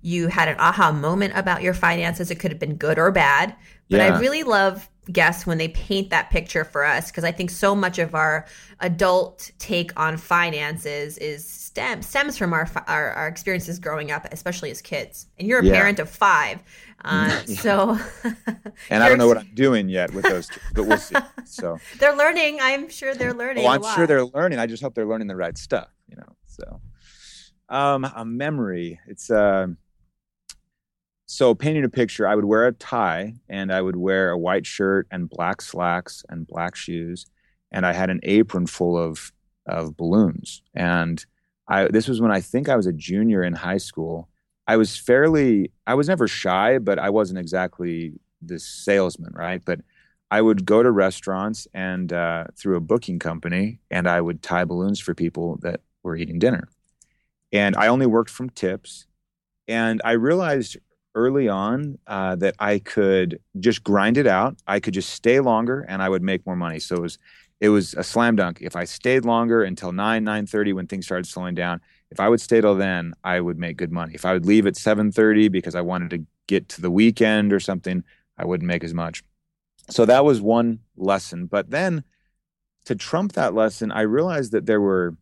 you 0.04 0.28
had 0.28 0.48
an 0.48 0.56
aha 0.58 0.92
moment 0.92 1.32
about 1.34 1.62
your 1.62 1.72
finances. 1.72 2.30
It 2.30 2.34
could 2.34 2.50
have 2.50 2.60
been 2.60 2.76
good 2.76 2.98
or 2.98 3.10
bad. 3.10 3.56
But 3.88 3.96
yeah. 3.96 4.14
I 4.14 4.20
really 4.20 4.42
love 4.42 4.90
guests 5.10 5.46
when 5.46 5.56
they 5.56 5.68
paint 5.68 6.10
that 6.10 6.28
picture 6.30 6.62
for 6.62 6.84
us 6.84 7.10
because 7.10 7.24
I 7.24 7.32
think 7.32 7.50
so 7.50 7.74
much 7.74 7.98
of 7.98 8.14
our 8.14 8.46
adult 8.80 9.50
take 9.58 9.98
on 9.98 10.18
finances 10.18 11.16
is 11.18 11.48
stem 11.48 12.02
stems 12.02 12.36
from 12.36 12.52
our 12.52 12.70
our, 12.86 13.12
our 13.12 13.28
experiences 13.28 13.78
growing 13.78 14.10
up, 14.10 14.26
especially 14.30 14.70
as 14.70 14.82
kids. 14.82 15.26
And 15.38 15.48
you're 15.48 15.60
a 15.60 15.64
yeah. 15.64 15.72
parent 15.72 15.98
of 15.98 16.10
five, 16.10 16.62
uh, 17.02 17.42
yeah. 17.46 17.56
so. 17.56 17.98
and 18.90 19.02
I 19.02 19.08
don't 19.08 19.16
know 19.16 19.26
what 19.26 19.38
I'm 19.38 19.54
doing 19.54 19.88
yet 19.88 20.12
with 20.12 20.24
those, 20.24 20.50
kids, 20.50 20.64
but 20.74 20.84
we'll 20.84 20.98
see. 20.98 21.16
So 21.46 21.78
they're 21.98 22.16
learning. 22.16 22.58
I'm 22.60 22.90
sure 22.90 23.14
they're 23.14 23.34
learning. 23.34 23.64
Oh, 23.64 23.70
I'm 23.70 23.82
sure 23.94 24.06
they're 24.06 24.26
learning. 24.26 24.58
I 24.58 24.66
just 24.66 24.82
hope 24.82 24.94
they're 24.94 25.06
learning 25.06 25.28
the 25.28 25.36
right 25.36 25.56
stuff. 25.56 25.88
You 26.08 26.16
know, 26.16 26.36
so 26.46 26.80
um, 27.70 28.04
a 28.04 28.24
memory. 28.26 29.00
It's. 29.06 29.30
Uh, 29.30 29.68
so 31.34 31.54
painting 31.54 31.84
a 31.84 31.88
picture 31.88 32.26
i 32.26 32.34
would 32.34 32.44
wear 32.44 32.66
a 32.66 32.72
tie 32.72 33.34
and 33.48 33.72
i 33.72 33.80
would 33.80 33.96
wear 33.96 34.30
a 34.30 34.38
white 34.38 34.66
shirt 34.66 35.06
and 35.10 35.28
black 35.28 35.60
slacks 35.60 36.24
and 36.28 36.46
black 36.46 36.74
shoes 36.76 37.26
and 37.72 37.84
i 37.86 37.92
had 37.92 38.10
an 38.10 38.20
apron 38.22 38.66
full 38.66 38.96
of 38.96 39.32
of 39.66 39.96
balloons 39.96 40.62
and 40.74 41.26
i 41.68 41.86
this 41.88 42.08
was 42.08 42.20
when 42.20 42.30
i 42.30 42.40
think 42.40 42.68
i 42.68 42.76
was 42.76 42.86
a 42.86 42.92
junior 42.92 43.42
in 43.42 43.52
high 43.54 43.78
school 43.78 44.28
I 44.66 44.76
was 44.76 44.96
fairly, 44.96 45.72
I 45.86 45.94
was 45.94 46.08
never 46.08 46.26
shy, 46.26 46.78
but 46.78 46.98
I 46.98 47.10
wasn't 47.10 47.38
exactly 47.38 48.14
the 48.40 48.58
salesman, 48.58 49.32
right? 49.34 49.62
But 49.64 49.80
I 50.30 50.40
would 50.40 50.64
go 50.64 50.82
to 50.82 50.90
restaurants 50.90 51.68
and 51.74 52.12
uh, 52.12 52.46
through 52.56 52.76
a 52.76 52.80
booking 52.80 53.18
company, 53.18 53.80
and 53.90 54.08
I 54.08 54.20
would 54.20 54.42
tie 54.42 54.64
balloons 54.64 55.00
for 55.00 55.14
people 55.14 55.58
that 55.62 55.80
were 56.02 56.16
eating 56.16 56.38
dinner. 56.38 56.68
And 57.52 57.76
I 57.76 57.88
only 57.88 58.06
worked 58.06 58.30
from 58.30 58.50
tips. 58.50 59.06
And 59.68 60.00
I 60.04 60.12
realized 60.12 60.76
early 61.14 61.48
on 61.48 61.98
uh, 62.06 62.36
that 62.36 62.54
I 62.58 62.78
could 62.78 63.38
just 63.60 63.84
grind 63.84 64.18
it 64.18 64.26
out. 64.26 64.56
I 64.66 64.80
could 64.80 64.94
just 64.94 65.10
stay 65.10 65.40
longer, 65.40 65.84
and 65.88 66.02
I 66.02 66.08
would 66.08 66.22
make 66.22 66.44
more 66.46 66.56
money. 66.56 66.78
So 66.78 66.96
it 66.96 67.02
was 67.02 67.18
it 67.60 67.68
was 67.68 67.94
a 67.94 68.04
slam 68.04 68.36
dunk. 68.36 68.58
If 68.60 68.76
I 68.76 68.84
stayed 68.84 69.24
longer 69.24 69.62
until 69.62 69.92
nine 69.92 70.24
nine 70.24 70.46
thirty 70.46 70.72
when 70.72 70.86
things 70.86 71.06
started 71.06 71.26
slowing 71.26 71.54
down, 71.54 71.80
if 72.10 72.20
I 72.20 72.28
would 72.28 72.40
stay 72.40 72.60
till 72.60 72.74
then, 72.74 73.14
I 73.24 73.40
would 73.40 73.58
make 73.58 73.76
good 73.76 73.92
money. 73.92 74.14
If 74.14 74.24
I 74.24 74.32
would 74.32 74.46
leave 74.46 74.66
at 74.66 74.76
seven 74.76 75.12
thirty 75.12 75.48
because 75.48 75.74
I 75.74 75.80
wanted 75.80 76.10
to 76.10 76.24
get 76.46 76.68
to 76.70 76.80
the 76.80 76.90
weekend 76.90 77.52
or 77.52 77.60
something, 77.60 78.04
I 78.38 78.44
wouldn't 78.44 78.68
make 78.68 78.84
as 78.84 78.94
much. 78.94 79.22
So 79.90 80.04
that 80.06 80.24
was 80.24 80.40
one 80.40 80.80
lesson. 80.96 81.46
But 81.46 81.70
then 81.70 82.04
to 82.84 82.94
trump 82.94 83.32
that 83.32 83.54
lesson, 83.54 83.92
I 83.92 84.02
realized 84.02 84.52
that 84.52 84.66
there 84.66 84.80
were 84.80 85.16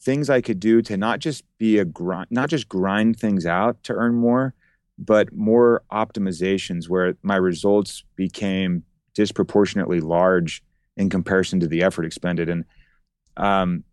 things 0.00 0.30
I 0.30 0.40
could 0.40 0.60
do 0.60 0.82
to 0.82 0.96
not 0.96 1.18
just 1.18 1.44
be 1.58 1.78
a 1.78 1.84
grind, 1.84 2.28
not 2.30 2.48
just 2.48 2.68
grind 2.68 3.18
things 3.18 3.46
out 3.46 3.82
to 3.84 3.92
earn 3.94 4.14
more, 4.14 4.54
but 4.98 5.32
more 5.32 5.82
optimizations 5.92 6.88
where 6.88 7.14
my 7.22 7.36
results 7.36 8.04
became 8.16 8.82
disproportionately 9.14 10.00
large 10.00 10.62
in 10.96 11.08
comparison 11.08 11.60
to 11.60 11.68
the 11.68 11.82
effort 11.82 12.04
expended. 12.04 12.48
And 12.48 12.64
um, 13.36 13.84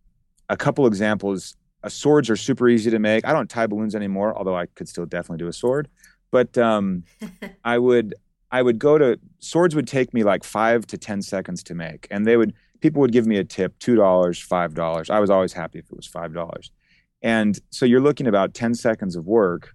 a 0.50 0.58
couple 0.58 0.88
examples: 0.88 1.56
uh, 1.84 1.90
swords 1.90 2.30
are 2.30 2.36
super 2.36 2.68
easy 2.68 2.90
to 2.92 3.00
make. 3.00 3.26
I 3.26 3.34
don't 3.34 3.50
tie 3.50 3.68
balloons 3.68 3.96
anymore, 3.96 4.36
although 4.38 4.56
I 4.56 4.66
could 4.66 4.90
still 4.90 5.06
definitely 5.06 5.44
do 5.44 5.48
a 5.48 5.54
sword. 5.54 5.88
But 6.32 6.58
um, 6.58 7.04
I 7.64 7.78
would 7.78 8.16
I 8.52 8.62
would 8.62 8.80
go 8.80 8.98
to 8.98 9.20
swords 9.40 9.76
would 9.76 9.88
take 9.88 10.14
me 10.14 10.24
like 10.24 10.44
five 10.44 10.88
to 10.88 10.98
ten 10.98 11.22
seconds 11.22 11.64
to 11.64 11.76
make, 11.76 12.08
and 12.10 12.26
they 12.26 12.38
would 12.38 12.54
people 12.82 13.02
would 13.02 13.12
give 13.12 13.28
me 13.28 13.38
a 13.38 13.44
tip 13.44 13.78
two 13.80 13.96
dollars, 13.96 14.40
five 14.40 14.74
dollars. 14.74 15.10
I 15.10 15.20
was 15.20 15.30
always 15.30 15.54
happy 15.54 15.80
if 15.80 15.86
it 15.86 15.96
was 15.96 16.08
five 16.08 16.34
dollars, 16.34 16.72
and 17.22 17.60
so 17.70 17.86
you're 17.86 18.02
looking 18.02 18.28
about 18.28 18.54
ten 18.54 18.74
seconds 18.74 19.16
of 19.16 19.26
work, 19.26 19.74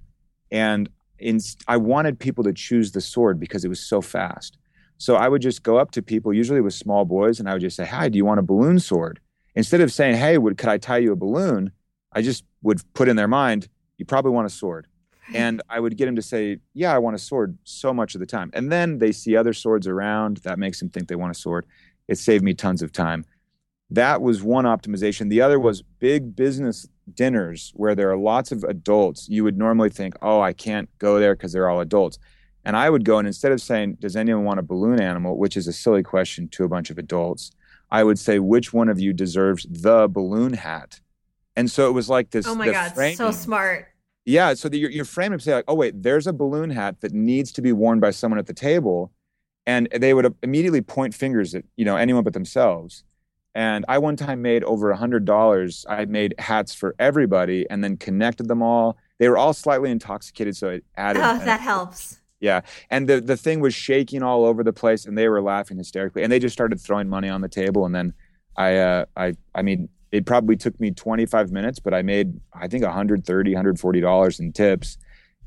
and 0.50 0.88
in, 1.20 1.38
I 1.68 1.76
wanted 1.76 2.18
people 2.18 2.44
to 2.44 2.52
choose 2.52 2.92
the 2.92 3.00
sword 3.00 3.38
because 3.38 3.64
it 3.64 3.68
was 3.68 3.80
so 3.80 4.00
fast. 4.00 4.58
So 4.98 5.16
I 5.16 5.28
would 5.28 5.40
just 5.40 5.62
go 5.62 5.78
up 5.78 5.92
to 5.92 6.02
people, 6.02 6.32
usually 6.32 6.60
with 6.60 6.74
small 6.74 7.04
boys, 7.04 7.40
and 7.40 7.48
I 7.48 7.54
would 7.54 7.62
just 7.62 7.76
say, 7.76 7.86
"Hi, 7.86 8.08
do 8.08 8.18
you 8.18 8.24
want 8.24 8.40
a 8.40 8.42
balloon 8.42 8.78
sword?" 8.78 9.18
Instead 9.54 9.80
of 9.80 9.92
saying, 9.92 10.16
"Hey, 10.16 10.36
would, 10.36 10.58
could 10.58 10.68
I 10.68 10.76
tie 10.78 10.98
you 10.98 11.12
a 11.12 11.16
balloon?" 11.16 11.72
I 12.12 12.22
just 12.22 12.44
would 12.62 12.80
put 12.92 13.08
in 13.08 13.16
their 13.16 13.28
mind, 13.28 13.68
"You 13.96 14.04
probably 14.04 14.32
want 14.32 14.46
a 14.46 14.50
sword." 14.50 14.86
and 15.34 15.62
I 15.68 15.78
would 15.80 15.96
get 15.96 16.06
them 16.06 16.16
to 16.16 16.22
say, 16.22 16.58
"Yeah, 16.74 16.94
I 16.94 16.98
want 16.98 17.16
a 17.16 17.18
sword." 17.18 17.56
So 17.64 17.94
much 17.94 18.14
of 18.14 18.20
the 18.20 18.26
time, 18.26 18.50
and 18.52 18.70
then 18.70 18.98
they 18.98 19.12
see 19.12 19.36
other 19.36 19.54
swords 19.54 19.86
around. 19.86 20.38
That 20.38 20.58
makes 20.58 20.80
them 20.80 20.90
think 20.90 21.08
they 21.08 21.16
want 21.16 21.34
a 21.34 21.38
sword. 21.38 21.66
It 22.08 22.18
saved 22.18 22.44
me 22.44 22.52
tons 22.52 22.82
of 22.82 22.92
time. 22.92 23.24
That 23.90 24.20
was 24.20 24.42
one 24.42 24.66
optimization. 24.66 25.30
The 25.30 25.40
other 25.40 25.58
was 25.58 25.82
big 25.82 26.36
business 26.36 26.86
dinners 27.14 27.72
where 27.74 27.94
there 27.94 28.10
are 28.10 28.16
lots 28.16 28.52
of 28.52 28.64
adults. 28.64 29.28
You 29.28 29.44
would 29.44 29.58
normally 29.58 29.90
think, 29.90 30.14
"Oh, 30.22 30.40
I 30.40 30.52
can't 30.52 30.88
go 30.98 31.18
there 31.18 31.34
because 31.34 31.52
they're 31.52 31.68
all 31.68 31.80
adults." 31.80 32.18
And 32.64 32.76
I 32.76 32.90
would 32.90 33.04
go 33.04 33.18
and 33.18 33.26
instead 33.26 33.52
of 33.52 33.60
saying, 33.60 33.98
"Does 34.00 34.16
anyone 34.16 34.44
want 34.44 34.60
a 34.60 34.62
balloon 34.62 35.00
animal?" 35.00 35.38
which 35.38 35.56
is 35.56 35.66
a 35.66 35.72
silly 35.72 36.02
question 36.02 36.48
to 36.48 36.64
a 36.64 36.68
bunch 36.68 36.90
of 36.90 36.98
adults, 36.98 37.50
I 37.90 38.04
would 38.04 38.18
say, 38.18 38.38
"Which 38.38 38.72
one 38.72 38.88
of 38.88 39.00
you 39.00 39.12
deserves 39.12 39.66
the 39.68 40.08
balloon 40.08 40.54
hat?" 40.54 41.00
And 41.56 41.70
so 41.70 41.88
it 41.88 41.92
was 41.92 42.08
like 42.08 42.30
this. 42.30 42.46
Oh 42.46 42.54
my 42.54 42.70
god, 42.70 42.92
framing. 42.92 43.16
so 43.16 43.30
smart 43.30 43.86
yeah, 44.24 44.54
so 44.54 44.68
you're, 44.70 44.90
you're 44.90 45.04
framing 45.04 45.38
to 45.38 45.44
say 45.44 45.54
like, 45.54 45.64
oh 45.68 45.74
wait, 45.74 46.02
there's 46.02 46.26
a 46.26 46.32
balloon 46.32 46.70
hat 46.70 47.00
that 47.00 47.12
needs 47.12 47.52
to 47.52 47.62
be 47.62 47.72
worn 47.72 48.00
by 48.00 48.10
someone 48.10 48.38
at 48.38 48.46
the 48.46 48.54
table, 48.54 49.12
and 49.66 49.88
they 49.92 50.14
would 50.14 50.34
immediately 50.42 50.82
point 50.82 51.14
fingers 51.14 51.54
at 51.54 51.64
you 51.76 51.84
know 51.84 51.96
anyone 51.96 52.24
but 52.24 52.32
themselves. 52.32 53.04
And 53.54 53.84
I 53.88 53.98
one 53.98 54.16
time 54.16 54.42
made 54.42 54.62
over 54.64 54.90
a 54.90 54.96
hundred 54.96 55.24
dollars. 55.24 55.84
I 55.88 56.04
made 56.04 56.34
hats 56.38 56.74
for 56.74 56.94
everybody, 56.98 57.68
and 57.68 57.82
then 57.82 57.96
connected 57.96 58.48
them 58.48 58.62
all. 58.62 58.96
They 59.18 59.28
were 59.28 59.38
all 59.38 59.52
slightly 59.52 59.90
intoxicated, 59.90 60.56
so 60.56 60.68
it 60.68 60.84
added. 60.96 61.20
Oh, 61.20 61.38
that 61.44 61.60
helps. 61.60 62.20
Yeah, 62.38 62.60
and 62.90 63.08
the 63.08 63.20
the 63.20 63.36
thing 63.36 63.60
was 63.60 63.74
shaking 63.74 64.22
all 64.22 64.44
over 64.44 64.62
the 64.62 64.72
place, 64.72 65.04
and 65.04 65.18
they 65.18 65.28
were 65.28 65.42
laughing 65.42 65.78
hysterically, 65.78 66.22
and 66.22 66.32
they 66.32 66.38
just 66.38 66.52
started 66.52 66.80
throwing 66.80 67.08
money 67.08 67.28
on 67.28 67.40
the 67.40 67.48
table, 67.48 67.84
and 67.84 67.94
then 67.94 68.14
I 68.56 68.76
uh, 68.76 69.04
I 69.16 69.34
I 69.54 69.62
mean 69.62 69.88
it 70.12 70.26
probably 70.26 70.56
took 70.56 70.78
me 70.80 70.90
25 70.90 71.52
minutes, 71.52 71.78
but 71.78 71.94
I 71.94 72.02
made, 72.02 72.40
I 72.52 72.66
think, 72.66 72.82
130, 72.82 73.50
140 73.50 74.00
dollars 74.00 74.40
in 74.40 74.52
tips. 74.52 74.98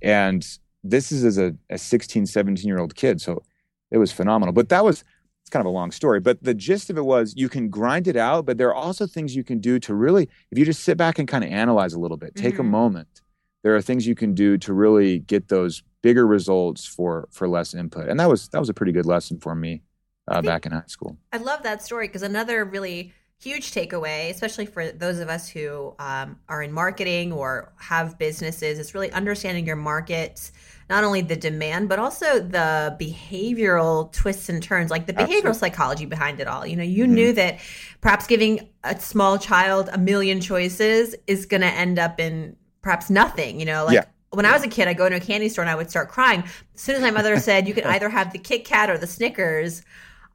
And 0.01 0.45
this 0.83 1.11
is 1.11 1.25
as 1.25 1.37
a, 1.37 1.55
a 1.69 1.77
16, 1.77 2.25
17 2.25 2.67
year 2.67 2.79
old 2.79 2.95
kid. 2.95 3.21
So 3.21 3.43
it 3.91 3.97
was 3.97 4.11
phenomenal. 4.11 4.53
But 4.53 4.69
that 4.69 4.83
was, 4.85 5.03
it's 5.43 5.49
kind 5.49 5.61
of 5.61 5.65
a 5.65 5.75
long 5.75 5.91
story. 5.91 6.21
But 6.21 6.41
the 6.41 6.53
gist 6.53 6.89
of 6.89 6.97
it 6.97 7.05
was 7.05 7.33
you 7.35 7.49
can 7.49 7.69
grind 7.69 8.07
it 8.07 8.15
out, 8.15 8.45
but 8.45 8.57
there 8.57 8.69
are 8.69 8.75
also 8.75 9.05
things 9.05 9.35
you 9.35 9.43
can 9.43 9.59
do 9.59 9.77
to 9.79 9.93
really, 9.93 10.29
if 10.51 10.57
you 10.57 10.63
just 10.63 10.83
sit 10.83 10.97
back 10.97 11.19
and 11.19 11.27
kind 11.27 11.43
of 11.43 11.51
analyze 11.51 11.93
a 11.93 11.99
little 11.99 12.17
bit, 12.17 12.33
take 12.35 12.53
mm-hmm. 12.53 12.61
a 12.61 12.69
moment. 12.69 13.21
There 13.61 13.75
are 13.75 13.81
things 13.81 14.07
you 14.07 14.15
can 14.15 14.33
do 14.33 14.57
to 14.59 14.73
really 14.73 15.19
get 15.19 15.49
those 15.49 15.83
bigger 16.01 16.25
results 16.25 16.85
for 16.85 17.27
for 17.31 17.47
less 17.47 17.73
input. 17.73 18.07
And 18.07 18.19
that 18.19 18.29
was 18.29 18.47
that 18.49 18.59
was 18.59 18.69
a 18.69 18.73
pretty 18.73 18.91
good 18.93 19.05
lesson 19.05 19.39
for 19.39 19.53
me 19.53 19.81
uh, 20.27 20.41
back 20.41 20.65
in 20.65 20.71
high 20.71 20.83
school. 20.87 21.17
I 21.31 21.37
love 21.37 21.63
that 21.63 21.81
story 21.81 22.07
because 22.07 22.23
another 22.23 22.63
really 22.65 23.13
huge 23.41 23.71
takeaway, 23.71 24.29
especially 24.29 24.65
for 24.65 24.91
those 24.91 25.19
of 25.19 25.27
us 25.27 25.49
who 25.49 25.93
um, 25.99 26.39
are 26.47 26.63
in 26.63 26.71
marketing 26.71 27.33
or 27.33 27.73
have 27.77 28.17
businesses, 28.17 28.79
is 28.79 28.93
really 28.93 29.11
understanding 29.11 29.65
your 29.65 29.75
market, 29.75 30.51
not 30.93 31.03
only 31.03 31.21
the 31.21 31.35
demand, 31.35 31.89
but 31.89 31.97
also 31.97 32.39
the 32.39 32.95
behavioral 33.01 34.11
twists 34.11 34.47
and 34.47 34.61
turns, 34.61 34.91
like 34.91 35.07
the 35.07 35.13
behavioral 35.13 35.49
Absolutely. 35.49 35.53
psychology 35.53 36.05
behind 36.05 36.39
it 36.39 36.47
all. 36.47 36.67
You 36.67 36.75
know, 36.75 36.83
you 36.83 37.05
mm-hmm. 37.05 37.13
knew 37.15 37.33
that 37.33 37.59
perhaps 37.99 38.27
giving 38.27 38.69
a 38.83 38.99
small 38.99 39.39
child 39.39 39.89
a 39.91 39.97
million 39.97 40.39
choices 40.39 41.15
is 41.25 41.47
going 41.47 41.61
to 41.61 41.67
end 41.67 41.97
up 41.97 42.19
in 42.19 42.55
perhaps 42.83 43.09
nothing, 43.09 43.59
you 43.59 43.65
know, 43.65 43.85
like. 43.85 43.95
Yeah 43.95 44.05
when 44.35 44.47
I 44.47 44.51
was 44.51 44.63
a 44.63 44.67
kid, 44.67 44.87
I'd 44.87 44.97
go 44.97 45.05
into 45.05 45.17
a 45.17 45.19
candy 45.19 45.47
store 45.47 45.61
and 45.61 45.69
I 45.69 45.75
would 45.75 45.91
start 45.91 46.09
crying. 46.09 46.41
As 46.73 46.81
soon 46.81 46.95
as 46.95 47.03
my 47.03 47.11
mother 47.11 47.39
said 47.39 47.67
you 47.67 47.75
can 47.75 47.83
either 47.83 48.09
have 48.09 48.33
the 48.33 48.39
Kit 48.39 48.65
Kat 48.65 48.89
or 48.89 48.97
the 48.97 49.05
Snickers, 49.05 49.83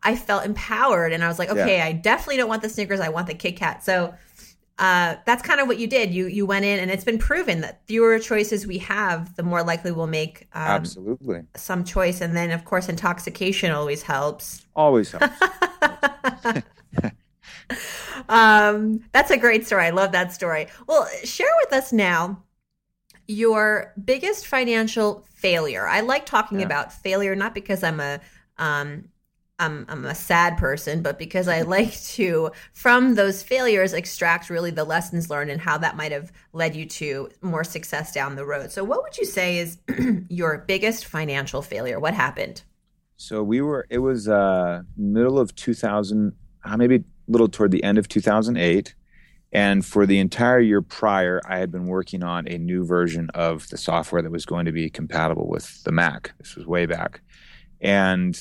I 0.05 0.15
felt 0.15 0.47
empowered 0.47 1.13
and 1.13 1.25
I 1.25 1.27
was 1.27 1.41
like, 1.41 1.51
okay, 1.51 1.79
yeah. 1.79 1.85
I 1.85 1.95
definitely 1.95 2.37
don't 2.37 2.49
want 2.49 2.63
the 2.63 2.69
Snickers. 2.69 3.01
I 3.01 3.09
want 3.09 3.27
the 3.27 3.35
Kit 3.35 3.57
Kat. 3.57 3.83
So 3.83 4.15
uh, 4.79 5.17
that's 5.27 5.43
kind 5.43 5.61
of 5.61 5.67
what 5.67 5.79
you 5.79 5.87
did. 5.87 6.15
You 6.15 6.27
you 6.27 6.47
went 6.47 6.65
in, 6.65 6.79
and 6.79 6.91
it's 6.91 7.05
been 7.05 7.19
proven 7.19 7.61
that 7.63 7.85
fewer 7.87 8.19
choices 8.19 8.67
we 8.67 8.79
have, 8.79 9.35
the 9.35 9.43
more 9.43 9.63
likely 9.63 9.91
we'll 9.91 10.07
make 10.07 10.47
um, 10.53 10.63
absolutely 10.63 11.43
some 11.57 11.83
choice. 11.85 12.21
And 12.21 12.37
then, 12.37 12.53
of 12.53 12.65
course, 12.65 12.89
intoxication 12.89 13.73
always 13.73 14.03
helps. 14.03 14.67
Always 14.77 15.11
helps. 15.11 15.35
um, 18.29 19.01
that's 19.13 19.33
a 19.33 19.37
great 19.37 19.67
story. 19.67 19.87
I 19.87 19.91
love 19.91 20.13
that 20.13 20.33
story. 20.33 20.69
Well, 20.87 21.09
share 21.25 21.51
with 21.65 21.73
us 21.73 21.93
now 21.93 22.45
your 23.27 23.93
biggest 24.03 24.47
financial 24.47 25.27
failure. 25.35 25.89
I 25.89 26.01
like 26.01 26.25
talking 26.25 26.61
yeah. 26.61 26.67
about 26.67 26.93
failure, 26.93 27.35
not 27.35 27.53
because 27.53 27.83
I'm 27.83 27.99
a 27.99 28.21
um, 28.59 29.09
I'm, 29.59 29.87
I'm 29.89 30.05
a 30.05 30.15
sad 30.15 30.57
person, 30.57 31.03
but 31.03 31.19
because 31.19 31.49
I 31.49 31.63
like 31.63 32.01
to, 32.03 32.53
from 32.73 33.15
those 33.15 33.43
failures, 33.43 33.93
extract 33.93 34.51
really 34.51 34.71
the 34.71 34.85
lessons 34.85 35.31
learned 35.31 35.51
and 35.51 35.61
how 35.61 35.79
that 35.79 35.97
might 35.97 36.13
have 36.13 36.33
led 36.53 36.77
you 36.77 36.87
to 36.87 37.31
more 37.43 37.65
success 37.65 38.13
down 38.13 38.37
the 38.37 38.47
road. 38.47 38.71
So, 38.71 38.85
what 38.85 39.03
would 39.03 39.19
you 39.19 39.25
say 39.25 39.59
is 39.59 39.79
your 40.29 40.65
biggest 40.69 41.07
financial 41.07 41.63
failure? 41.63 41.99
What 41.99 42.15
happened? 42.15 42.63
So, 43.17 43.43
we 43.43 43.61
were, 43.61 43.87
it 43.91 43.99
was 43.99 44.29
uh, 44.29 44.83
middle 44.97 45.41
of 45.41 45.55
2000, 45.57 46.33
uh, 46.65 46.77
maybe 46.77 46.97
a 46.97 47.03
little 47.27 47.49
toward 47.49 47.73
the 47.73 47.83
end 47.83 47.99
of 47.99 48.09
2008. 48.09 48.95
And 49.51 49.85
for 49.85 50.07
the 50.07 50.19
entire 50.19 50.61
year 50.61 50.83
prior, 50.83 51.41
I 51.47 51.59
had 51.59 51.73
been 51.73 51.87
working 51.87 52.23
on 52.23 52.47
a 52.47 52.59
new 52.59 52.85
version 52.85 53.31
of 53.35 53.69
the 53.71 53.79
software 53.79 54.21
that 54.23 54.31
was 54.31 54.45
going 54.45 54.67
to 54.67 54.73
be 54.73 54.91
compatible 54.91 55.49
with 55.49 55.83
the 55.85 55.93
Mac. 55.93 56.33
This 56.39 56.55
was 56.55 56.67
way 56.67 56.85
back. 56.85 57.23
And 57.81 58.39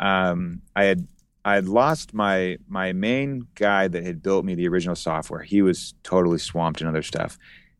um, 0.00 0.62
I 0.74 0.84
had 0.84 1.06
I 1.44 1.54
had 1.54 1.68
lost 1.68 2.12
my 2.12 2.58
my 2.68 2.92
main 2.92 3.46
guy 3.54 3.86
that 3.86 4.04
had 4.04 4.22
built 4.22 4.44
me 4.44 4.54
the 4.54 4.66
original 4.66 4.96
software. 4.96 5.42
He 5.42 5.62
was 5.62 5.94
totally 6.02 6.38
swamped 6.38 6.80
in 6.80 6.86
other 6.86 7.02
stuff, 7.02 7.38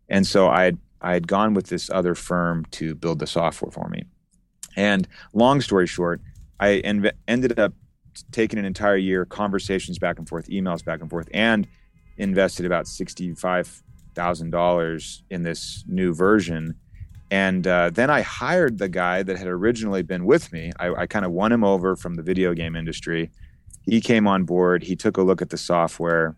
and 0.08 0.26
so 0.26 0.48
I 0.48 0.64
had 0.64 0.78
I 1.00 1.14
had 1.14 1.26
gone 1.26 1.54
with 1.54 1.66
this 1.66 1.90
other 1.90 2.14
firm 2.14 2.66
to 2.72 2.94
build 2.94 3.18
the 3.18 3.26
software 3.26 3.72
for 3.72 3.88
me. 3.88 4.04
And 4.76 5.08
long 5.32 5.60
story 5.60 5.86
short, 5.86 6.20
I 6.60 6.76
en- 6.78 7.10
ended 7.26 7.58
up 7.58 7.72
taking 8.32 8.58
an 8.58 8.64
entire 8.64 8.96
year, 8.96 9.24
conversations 9.24 9.98
back 9.98 10.18
and 10.18 10.28
forth, 10.28 10.48
emails 10.48 10.84
back 10.84 11.00
and 11.00 11.08
forth, 11.08 11.28
and 11.32 11.66
invested 12.18 12.66
about 12.66 12.86
sixty 12.86 13.34
five 13.34 13.82
thousand 14.14 14.50
dollars 14.50 15.22
in 15.30 15.42
this 15.42 15.84
new 15.86 16.14
version 16.14 16.74
and 17.30 17.66
uh, 17.66 17.90
then 17.90 18.10
I 18.10 18.22
hired 18.22 18.78
the 18.78 18.88
guy 18.88 19.22
that 19.22 19.38
had 19.38 19.46
originally 19.46 20.02
been 20.02 20.24
with 20.24 20.52
me. 20.52 20.72
I, 20.78 20.92
I 21.02 21.06
kind 21.06 21.24
of 21.24 21.32
won 21.32 21.52
him 21.52 21.64
over 21.64 21.96
from 21.96 22.14
the 22.14 22.22
video 22.22 22.54
game 22.54 22.74
industry. 22.74 23.30
He 23.82 24.00
came 24.00 24.26
on 24.26 24.44
board. 24.44 24.82
He 24.82 24.96
took 24.96 25.16
a 25.16 25.22
look 25.22 25.40
at 25.40 25.50
the 25.50 25.56
software 25.56 26.36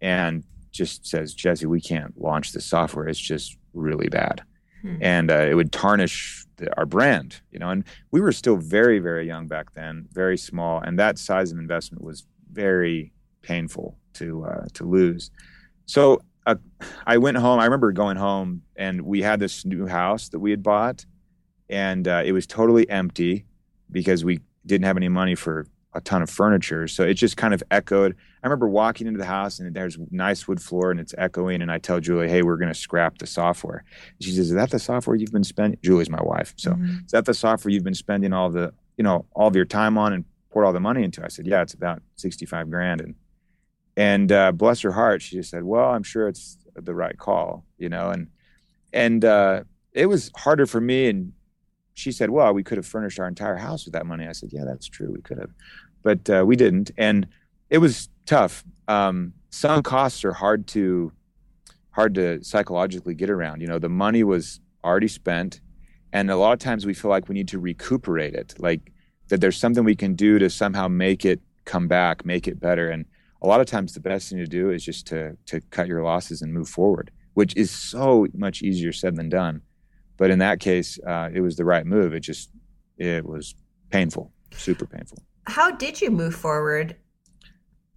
and 0.00 0.44
just 0.70 1.06
says, 1.06 1.34
Jesse, 1.34 1.66
we 1.66 1.80
can't 1.80 2.18
launch 2.20 2.52
this 2.52 2.64
software. 2.64 3.08
It's 3.08 3.18
just 3.18 3.56
really 3.74 4.08
bad. 4.08 4.42
hmm. 4.82 4.96
and 5.00 5.30
uh, 5.30 5.46
it 5.50 5.54
would 5.54 5.72
tarnish 5.72 6.44
the, 6.56 6.74
our 6.76 6.86
brand. 6.86 7.40
You 7.50 7.58
know, 7.58 7.70
and 7.70 7.84
we 8.10 8.20
were 8.20 8.32
still 8.32 8.56
very 8.56 8.98
very 8.98 9.26
young 9.26 9.46
back 9.46 9.74
then, 9.74 10.08
very 10.12 10.38
small, 10.38 10.80
and 10.80 10.98
that 10.98 11.18
size 11.18 11.52
of 11.52 11.58
investment 11.58 12.04
was 12.04 12.26
very 12.52 13.12
painful 13.42 13.98
to 14.14 14.44
uh, 14.44 14.66
to 14.74 14.84
lose. 14.84 15.30
So 15.86 16.22
uh, 16.46 16.56
I 17.06 17.18
went 17.18 17.36
home. 17.36 17.60
I 17.60 17.64
remember 17.64 17.92
going 17.92 18.16
home, 18.16 18.62
and 18.76 19.02
we 19.02 19.22
had 19.22 19.40
this 19.40 19.64
new 19.64 19.86
house 19.86 20.28
that 20.30 20.38
we 20.38 20.50
had 20.50 20.62
bought, 20.62 21.04
and 21.68 22.06
uh, 22.08 22.22
it 22.24 22.32
was 22.32 22.46
totally 22.46 22.88
empty 22.88 23.44
because 23.90 24.24
we 24.24 24.40
didn't 24.66 24.84
have 24.84 24.96
any 24.96 25.08
money 25.08 25.34
for 25.34 25.66
a 25.94 26.00
ton 26.00 26.22
of 26.22 26.30
furniture. 26.30 26.86
So 26.86 27.02
it 27.02 27.14
just 27.14 27.36
kind 27.36 27.52
of 27.52 27.62
echoed. 27.70 28.16
I 28.42 28.46
remember 28.46 28.68
walking 28.68 29.06
into 29.06 29.18
the 29.18 29.24
house 29.24 29.58
and 29.58 29.74
there's 29.74 29.98
nice 30.10 30.46
wood 30.46 30.62
floor 30.62 30.90
and 30.90 31.00
it's 31.00 31.14
echoing. 31.18 31.62
And 31.62 31.72
I 31.72 31.78
tell 31.78 31.98
Julie, 31.98 32.28
hey, 32.28 32.42
we're 32.42 32.56
going 32.56 32.72
to 32.72 32.78
scrap 32.78 33.18
the 33.18 33.26
software. 33.26 33.84
She 34.20 34.30
says, 34.30 34.50
is 34.50 34.52
that 34.52 34.70
the 34.70 34.78
software 34.78 35.16
you've 35.16 35.32
been 35.32 35.44
spending? 35.44 35.78
Julie's 35.82 36.10
my 36.10 36.22
wife. 36.22 36.54
So 36.56 36.72
mm-hmm. 36.72 37.04
is 37.04 37.10
that 37.10 37.24
the 37.24 37.34
software 37.34 37.72
you've 37.72 37.84
been 37.84 37.94
spending 37.94 38.32
all 38.32 38.50
the, 38.50 38.72
you 38.96 39.02
know, 39.02 39.26
all 39.34 39.48
of 39.48 39.56
your 39.56 39.64
time 39.64 39.98
on 39.98 40.12
and 40.12 40.24
poured 40.50 40.64
all 40.64 40.72
the 40.72 40.80
money 40.80 41.02
into? 41.02 41.24
I 41.24 41.28
said, 41.28 41.46
yeah, 41.46 41.62
it's 41.62 41.74
about 41.74 42.02
65 42.16 42.70
grand. 42.70 43.00
And, 43.00 43.14
and 44.00 44.32
uh, 44.32 44.52
bless 44.52 44.80
her 44.80 44.92
heart, 44.92 45.22
she 45.22 45.36
just 45.36 45.50
said, 45.50 45.64
well, 45.64 45.90
I'm 45.90 46.02
sure 46.02 46.28
it's 46.28 46.58
the 46.74 46.94
right 46.94 47.18
call, 47.18 47.64
you 47.78 47.88
know, 47.88 48.10
and, 48.10 48.28
and 48.92 49.24
uh, 49.24 49.64
it 49.92 50.06
was 50.06 50.30
harder 50.36 50.66
for 50.66 50.80
me 50.80 51.08
and 51.08 51.32
she 52.00 52.12
said, 52.12 52.30
"Well, 52.30 52.52
we 52.52 52.62
could 52.62 52.78
have 52.78 52.86
furnished 52.86 53.20
our 53.20 53.28
entire 53.28 53.56
house 53.56 53.84
with 53.84 53.92
that 53.92 54.06
money." 54.06 54.26
I 54.26 54.32
said, 54.32 54.50
"Yeah, 54.52 54.64
that's 54.64 54.86
true. 54.86 55.12
We 55.12 55.20
could 55.20 55.38
have, 55.38 55.50
but 56.02 56.28
uh, 56.30 56.44
we 56.46 56.56
didn't." 56.56 56.90
And 56.96 57.28
it 57.68 57.78
was 57.78 58.08
tough. 58.26 58.64
Um, 58.88 59.34
some 59.50 59.82
costs 59.82 60.24
are 60.24 60.32
hard 60.32 60.66
to 60.68 61.12
hard 61.90 62.14
to 62.14 62.42
psychologically 62.42 63.14
get 63.14 63.30
around. 63.30 63.60
You 63.60 63.66
know, 63.66 63.78
the 63.78 63.88
money 63.88 64.24
was 64.24 64.60
already 64.82 65.08
spent, 65.08 65.60
and 66.12 66.30
a 66.30 66.36
lot 66.36 66.52
of 66.52 66.58
times 66.58 66.86
we 66.86 66.94
feel 66.94 67.10
like 67.10 67.28
we 67.28 67.34
need 67.34 67.48
to 67.48 67.58
recuperate 67.58 68.34
it, 68.34 68.54
like 68.58 68.92
that 69.28 69.40
there's 69.40 69.58
something 69.58 69.84
we 69.84 69.96
can 69.96 70.14
do 70.14 70.38
to 70.38 70.50
somehow 70.50 70.88
make 70.88 71.24
it 71.24 71.40
come 71.64 71.86
back, 71.86 72.24
make 72.24 72.48
it 72.48 72.58
better. 72.58 72.88
And 72.88 73.04
a 73.42 73.46
lot 73.46 73.60
of 73.60 73.66
times, 73.66 73.94
the 73.94 74.00
best 74.00 74.28
thing 74.28 74.38
to 74.38 74.46
do 74.46 74.70
is 74.70 74.84
just 74.84 75.06
to 75.08 75.36
to 75.46 75.60
cut 75.70 75.86
your 75.86 76.02
losses 76.02 76.42
and 76.42 76.52
move 76.52 76.68
forward, 76.68 77.10
which 77.34 77.56
is 77.56 77.70
so 77.70 78.26
much 78.34 78.62
easier 78.62 78.92
said 78.92 79.16
than 79.16 79.28
done. 79.28 79.62
But 80.16 80.30
in 80.30 80.38
that 80.40 80.60
case, 80.60 80.98
uh, 81.06 81.30
it 81.32 81.40
was 81.40 81.56
the 81.56 81.64
right 81.64 81.86
move. 81.86 82.12
It 82.12 82.20
just 82.20 82.50
it 82.98 83.24
was 83.24 83.54
painful, 83.90 84.32
super 84.52 84.86
painful. 84.86 85.18
How 85.46 85.70
did 85.70 86.00
you 86.00 86.10
move 86.10 86.34
forward? 86.34 86.96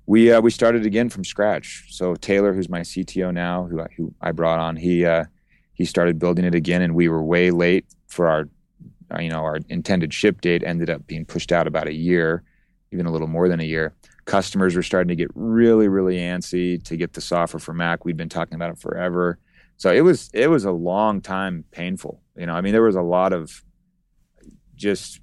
We 0.05 0.31
uh, 0.31 0.41
we 0.41 0.49
started 0.51 0.85
again 0.85 1.09
from 1.09 1.23
scratch. 1.23 1.85
So 1.89 2.15
Taylor, 2.15 2.53
who's 2.53 2.69
my 2.69 2.81
CTO 2.81 3.33
now, 3.33 3.65
who 3.65 3.81
I, 3.81 3.87
who 3.97 4.13
I 4.21 4.31
brought 4.31 4.59
on, 4.59 4.75
he 4.77 5.05
uh, 5.05 5.25
he 5.73 5.85
started 5.85 6.19
building 6.19 6.45
it 6.45 6.55
again, 6.55 6.81
and 6.81 6.95
we 6.95 7.09
were 7.09 7.23
way 7.23 7.51
late 7.51 7.85
for 8.07 8.27
our, 8.27 8.49
our 9.11 9.21
you 9.21 9.29
know 9.29 9.43
our 9.43 9.59
intended 9.69 10.13
ship 10.13 10.41
date. 10.41 10.63
Ended 10.63 10.89
up 10.89 11.05
being 11.07 11.25
pushed 11.25 11.51
out 11.51 11.67
about 11.67 11.87
a 11.87 11.93
year, 11.93 12.43
even 12.93 13.05
a 13.05 13.11
little 13.11 13.27
more 13.27 13.49
than 13.49 13.59
a 13.59 13.65
year. 13.65 13.93
Customers 14.25 14.75
were 14.75 14.83
starting 14.83 15.09
to 15.09 15.15
get 15.15 15.29
really 15.35 15.87
really 15.87 16.17
antsy 16.17 16.81
to 16.83 16.95
get 16.95 17.13
the 17.13 17.21
software 17.21 17.59
for 17.59 17.73
Mac. 17.73 18.05
We'd 18.05 18.17
been 18.17 18.29
talking 18.29 18.55
about 18.55 18.71
it 18.71 18.77
forever. 18.77 19.39
So 19.77 19.91
it 19.91 20.01
was 20.01 20.29
it 20.33 20.49
was 20.49 20.65
a 20.65 20.71
long 20.71 21.21
time 21.21 21.65
painful 21.71 22.21
you 22.35 22.45
know? 22.45 22.53
I 22.53 22.61
mean 22.61 22.71
there 22.71 22.83
was 22.83 22.95
a 22.95 23.01
lot 23.01 23.33
of 23.33 23.63
just 24.75 25.19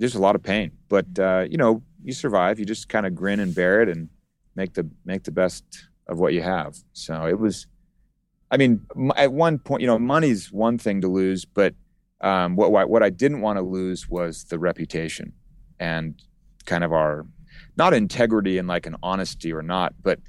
just 0.00 0.14
a 0.14 0.18
lot 0.18 0.34
of 0.34 0.42
pain. 0.42 0.72
But 0.88 1.18
uh, 1.18 1.46
you 1.48 1.56
know 1.56 1.82
you 2.02 2.12
survive. 2.12 2.58
You 2.58 2.64
just 2.64 2.88
kind 2.88 3.06
of 3.06 3.14
grin 3.14 3.40
and 3.40 3.54
bear 3.54 3.82
it 3.82 3.88
and 3.88 4.08
make 4.54 4.74
the 4.74 4.88
make 5.04 5.24
the 5.24 5.32
best 5.32 5.64
of 6.06 6.18
what 6.18 6.32
you 6.32 6.42
have. 6.42 6.76
So 6.92 7.26
it 7.26 7.38
was 7.38 7.66
i 8.50 8.56
mean 8.56 8.80
at 9.16 9.30
one 9.30 9.58
point 9.58 9.82
you 9.82 9.86
know 9.86 9.98
money's 9.98 10.50
one 10.50 10.78
thing 10.78 11.02
to 11.02 11.06
lose 11.06 11.44
but 11.44 11.74
um, 12.22 12.56
what 12.56 12.88
what 12.88 13.02
i 13.02 13.10
didn't 13.10 13.42
want 13.42 13.58
to 13.58 13.62
lose 13.62 14.08
was 14.08 14.44
the 14.44 14.58
reputation. 14.58 15.32
And 15.78 16.20
kind 16.68 16.84
of 16.84 16.92
our 16.92 17.26
not 17.76 17.92
integrity 17.94 18.58
and 18.58 18.68
like 18.68 18.86
an 18.86 18.96
honesty 19.02 19.52
or 19.52 19.62
not 19.62 19.92
but 20.02 20.20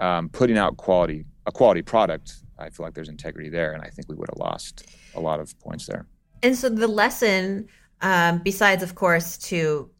um, 0.00 0.28
putting 0.28 0.56
out 0.56 0.76
quality 0.76 1.24
a 1.46 1.52
quality 1.52 1.82
product 1.82 2.34
I 2.58 2.70
feel 2.70 2.84
like 2.84 2.94
there's 2.94 3.08
integrity 3.08 3.48
there, 3.48 3.72
and 3.72 3.82
I 3.82 3.88
think 3.88 4.08
we 4.08 4.16
would 4.16 4.28
have 4.30 4.38
lost 4.38 4.86
a 5.14 5.20
lot 5.20 5.40
of 5.40 5.58
points 5.60 5.86
there. 5.86 6.06
And 6.42 6.56
so 6.56 6.68
the 6.68 6.88
lesson, 6.88 7.68
um, 8.00 8.38
besides 8.38 8.82
of 8.82 8.94
course 8.94 9.38
to 9.38 9.90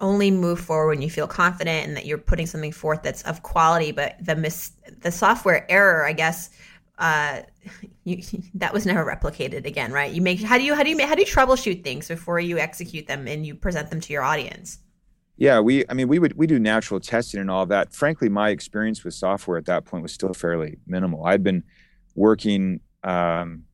only 0.00 0.30
move 0.30 0.60
forward 0.60 0.88
when 0.88 1.02
you 1.02 1.08
feel 1.08 1.26
confident 1.26 1.86
and 1.86 1.96
that 1.96 2.04
you're 2.04 2.18
putting 2.18 2.46
something 2.46 2.72
forth 2.72 3.02
that's 3.02 3.22
of 3.22 3.42
quality, 3.42 3.92
but 3.92 4.16
the 4.20 4.36
mis- 4.36 4.72
the 5.00 5.10
software 5.10 5.70
error, 5.70 6.04
I 6.04 6.12
guess, 6.12 6.50
uh, 6.98 7.40
you, 8.04 8.22
that 8.54 8.72
was 8.74 8.84
never 8.84 9.04
replicated 9.04 9.64
again, 9.64 9.92
right? 9.92 10.12
You 10.12 10.20
make 10.20 10.42
how 10.42 10.58
do 10.58 10.64
you 10.64 10.74
how 10.74 10.82
do 10.82 10.90
you 10.90 11.06
how 11.06 11.14
do 11.14 11.22
you 11.22 11.26
troubleshoot 11.26 11.82
things 11.82 12.08
before 12.08 12.40
you 12.40 12.58
execute 12.58 13.06
them 13.06 13.26
and 13.26 13.46
you 13.46 13.54
present 13.54 13.90
them 13.90 14.00
to 14.00 14.12
your 14.12 14.22
audience? 14.22 14.78
Yeah, 15.40 15.58
we 15.60 15.86
I 15.88 15.94
mean 15.94 16.06
we 16.06 16.18
would 16.18 16.34
we 16.34 16.46
do 16.46 16.58
natural 16.58 17.00
testing 17.00 17.40
and 17.40 17.50
all 17.50 17.64
that. 17.66 17.94
Frankly, 17.94 18.28
my 18.28 18.50
experience 18.50 19.02
with 19.02 19.14
software 19.14 19.56
at 19.56 19.64
that 19.64 19.86
point 19.86 20.02
was 20.02 20.12
still 20.12 20.34
fairly 20.34 20.76
minimal. 20.86 21.24
I'd 21.24 21.42
been 21.42 21.64
working 22.14 22.80
um, 23.02 23.64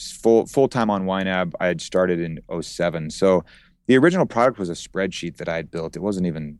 full 0.00 0.46
full 0.46 0.66
time 0.66 0.90
on 0.90 1.06
YNAB. 1.06 1.52
I 1.60 1.66
had 1.66 1.80
started 1.80 2.18
in 2.18 2.40
07. 2.60 3.10
So 3.10 3.44
the 3.86 3.96
original 3.96 4.26
product 4.26 4.58
was 4.58 4.68
a 4.68 4.72
spreadsheet 4.72 5.36
that 5.36 5.48
I 5.48 5.54
had 5.54 5.70
built. 5.70 5.94
It 5.94 6.00
wasn't 6.00 6.26
even 6.26 6.58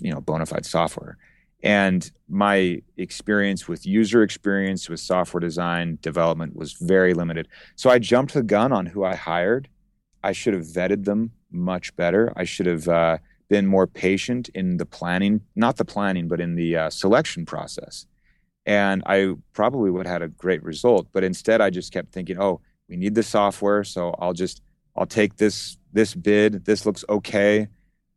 you 0.00 0.12
know 0.12 0.20
bona 0.20 0.44
fide 0.44 0.66
software. 0.66 1.16
And 1.62 2.10
my 2.28 2.82
experience 2.96 3.68
with 3.68 3.86
user 3.86 4.24
experience 4.24 4.88
with 4.88 4.98
software 4.98 5.40
design 5.40 5.98
development 6.02 6.56
was 6.56 6.72
very 6.72 7.14
limited. 7.14 7.46
So 7.76 7.90
I 7.90 8.00
jumped 8.00 8.34
the 8.34 8.42
gun 8.42 8.72
on 8.72 8.86
who 8.86 9.04
I 9.04 9.14
hired. 9.14 9.68
I 10.24 10.32
should 10.32 10.54
have 10.54 10.64
vetted 10.64 11.04
them 11.04 11.30
much 11.52 11.94
better. 11.94 12.32
I 12.34 12.42
should 12.42 12.66
have 12.66 12.88
uh, 12.88 13.18
been 13.48 13.66
more 13.66 13.86
patient 13.86 14.48
in 14.50 14.76
the 14.76 14.86
planning, 14.86 15.40
not 15.56 15.76
the 15.76 15.84
planning, 15.84 16.28
but 16.28 16.40
in 16.40 16.54
the 16.54 16.76
uh, 16.76 16.90
selection 16.90 17.46
process. 17.46 18.06
And 18.66 19.02
I 19.06 19.34
probably 19.54 19.90
would 19.90 20.06
have 20.06 20.12
had 20.12 20.22
a 20.22 20.28
great 20.28 20.62
result. 20.62 21.08
But 21.12 21.24
instead, 21.24 21.60
I 21.60 21.70
just 21.70 21.92
kept 21.92 22.12
thinking, 22.12 22.38
oh, 22.38 22.60
we 22.88 22.96
need 22.96 23.14
the 23.14 23.22
software. 23.22 23.84
So 23.84 24.14
I'll 24.18 24.34
just, 24.34 24.60
I'll 24.96 25.06
take 25.06 25.36
this, 25.36 25.78
this 25.92 26.14
bid. 26.14 26.64
This 26.64 26.84
looks 26.84 27.04
okay. 27.08 27.68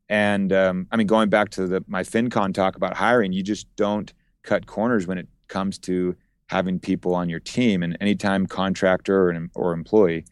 And 0.10 0.52
um, 0.52 0.88
I 0.92 0.98
mean, 0.98 1.08
going 1.08 1.30
back 1.30 1.50
to 1.52 1.68
the, 1.68 1.84
my 1.88 2.04
FinCon 2.04 2.54
talk 2.54 2.76
about 2.76 2.98
hiring, 2.98 3.32
you 3.32 3.44
just 3.44 3.74
don't 3.78 4.12
cut 4.44 4.66
corners 4.66 5.08
when 5.08 5.18
it 5.18 5.28
comes 5.48 5.78
to 5.80 6.16
having 6.48 6.80
people 6.80 7.16
on 7.16 7.30
your 7.30 7.40
team. 7.40 7.82
And 7.82 7.98
anytime 8.02 8.46
contractor 8.46 9.30
or, 9.30 9.48
or 9.56 9.72
employee, 9.72 10.26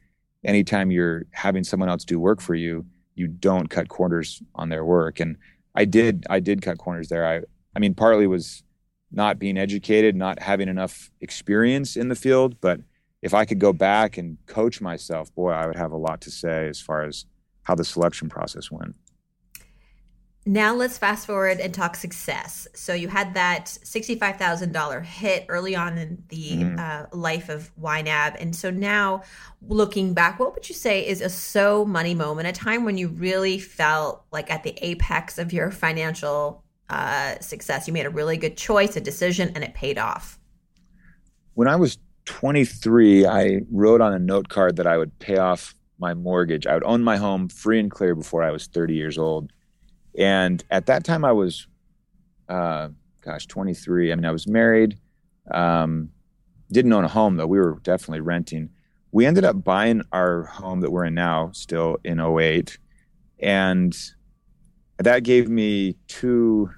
anytime 0.43 0.91
you're 0.91 1.23
having 1.31 1.63
someone 1.63 1.87
else 1.87 2.03
do 2.03 2.19
work 2.19 2.41
for 2.41 2.55
you, 2.55 2.85
you 3.19 3.27
don't 3.27 3.69
cut 3.69 3.89
corners 3.89 4.41
on 4.55 4.69
their 4.69 4.85
work. 4.85 5.19
And 5.19 5.35
I 5.75 5.83
did 5.85 6.25
I 6.29 6.39
did 6.39 6.61
cut 6.61 6.77
corners 6.77 7.09
there. 7.09 7.27
I 7.27 7.41
I 7.75 7.79
mean 7.79 7.93
partly 7.93 8.27
was 8.27 8.63
not 9.11 9.39
being 9.39 9.57
educated, 9.57 10.15
not 10.15 10.39
having 10.39 10.69
enough 10.69 11.11
experience 11.19 11.97
in 11.97 12.07
the 12.07 12.15
field, 12.15 12.61
but 12.61 12.79
if 13.21 13.33
I 13.33 13.43
could 13.43 13.59
go 13.59 13.73
back 13.73 14.17
and 14.17 14.37
coach 14.45 14.79
myself, 14.79 15.33
boy, 15.35 15.51
I 15.51 15.67
would 15.67 15.75
have 15.75 15.91
a 15.91 15.97
lot 15.97 16.21
to 16.21 16.31
say 16.31 16.69
as 16.69 16.79
far 16.79 17.03
as 17.03 17.25
how 17.63 17.75
the 17.75 17.83
selection 17.83 18.29
process 18.29 18.71
went. 18.71 18.95
Now 20.49 20.73
let's 20.73 20.97
fast 20.97 21.27
forward 21.27 21.59
and 21.59 21.71
talk 21.71 21.95
success. 21.95 22.67
So 22.73 22.95
you 22.95 23.07
had 23.07 23.35
that 23.35 23.65
$65,000 23.83 25.05
hit 25.05 25.45
early 25.47 25.75
on 25.75 25.99
in 25.99 26.23
the 26.29 26.49
mm-hmm. 26.53 26.79
uh, 26.79 27.05
life 27.15 27.49
of 27.49 27.69
YNAB. 27.79 28.35
And 28.41 28.55
so 28.55 28.71
now 28.71 29.21
looking 29.61 30.15
back, 30.15 30.39
what 30.39 30.55
would 30.55 30.67
you 30.67 30.73
say 30.73 31.07
is 31.07 31.21
a 31.21 31.29
so 31.29 31.85
money 31.85 32.15
moment, 32.15 32.47
a 32.47 32.51
time 32.51 32.83
when 32.83 32.97
you 32.97 33.09
really 33.09 33.59
felt 33.59 34.25
like 34.31 34.49
at 34.49 34.63
the 34.63 34.73
apex 34.81 35.37
of 35.37 35.53
your 35.53 35.69
financial 35.69 36.63
uh, 36.89 37.37
success? 37.41 37.85
You 37.85 37.93
made 37.93 38.07
a 38.07 38.09
really 38.09 38.35
good 38.35 38.57
choice, 38.57 38.95
a 38.95 39.01
decision, 39.01 39.51
and 39.53 39.63
it 39.63 39.75
paid 39.75 39.99
off. 39.99 40.39
When 41.53 41.67
I 41.67 41.75
was 41.75 41.99
23, 42.25 43.27
I 43.27 43.59
wrote 43.69 44.01
on 44.01 44.13
a 44.13 44.19
note 44.19 44.49
card 44.49 44.77
that 44.77 44.87
I 44.87 44.97
would 44.97 45.19
pay 45.19 45.37
off 45.37 45.75
my 45.99 46.15
mortgage. 46.15 46.65
I 46.65 46.73
would 46.73 46.85
own 46.85 47.03
my 47.03 47.17
home 47.17 47.49
free 47.49 47.79
and 47.79 47.91
clear 47.91 48.15
before 48.15 48.41
I 48.41 48.49
was 48.49 48.65
30 48.65 48.95
years 48.95 49.19
old 49.19 49.51
and 50.19 50.61
at 50.69 50.87
that 50.87 51.05
time, 51.05 51.23
I 51.23 51.31
was, 51.31 51.65
uh, 52.49 52.89
gosh, 53.21 53.47
23. 53.47 54.11
I 54.11 54.15
mean, 54.15 54.25
I 54.25 54.31
was 54.31 54.47
married. 54.47 54.99
Um, 55.49 56.09
didn't 56.71 56.91
own 56.91 57.05
a 57.05 57.07
home 57.07 57.37
though. 57.37 57.47
We 57.47 57.57
were 57.57 57.79
definitely 57.81 58.19
renting. 58.19 58.69
We 59.11 59.25
ended 59.25 59.45
up 59.45 59.63
buying 59.63 60.03
our 60.11 60.43
home 60.43 60.81
that 60.81 60.91
we're 60.91 61.05
in 61.05 61.15
now, 61.15 61.51
still 61.53 61.97
in 62.03 62.19
08. 62.19 62.77
and 63.39 63.97
that 64.97 65.23
gave 65.23 65.47
me 65.47 65.95
two, 66.09 66.69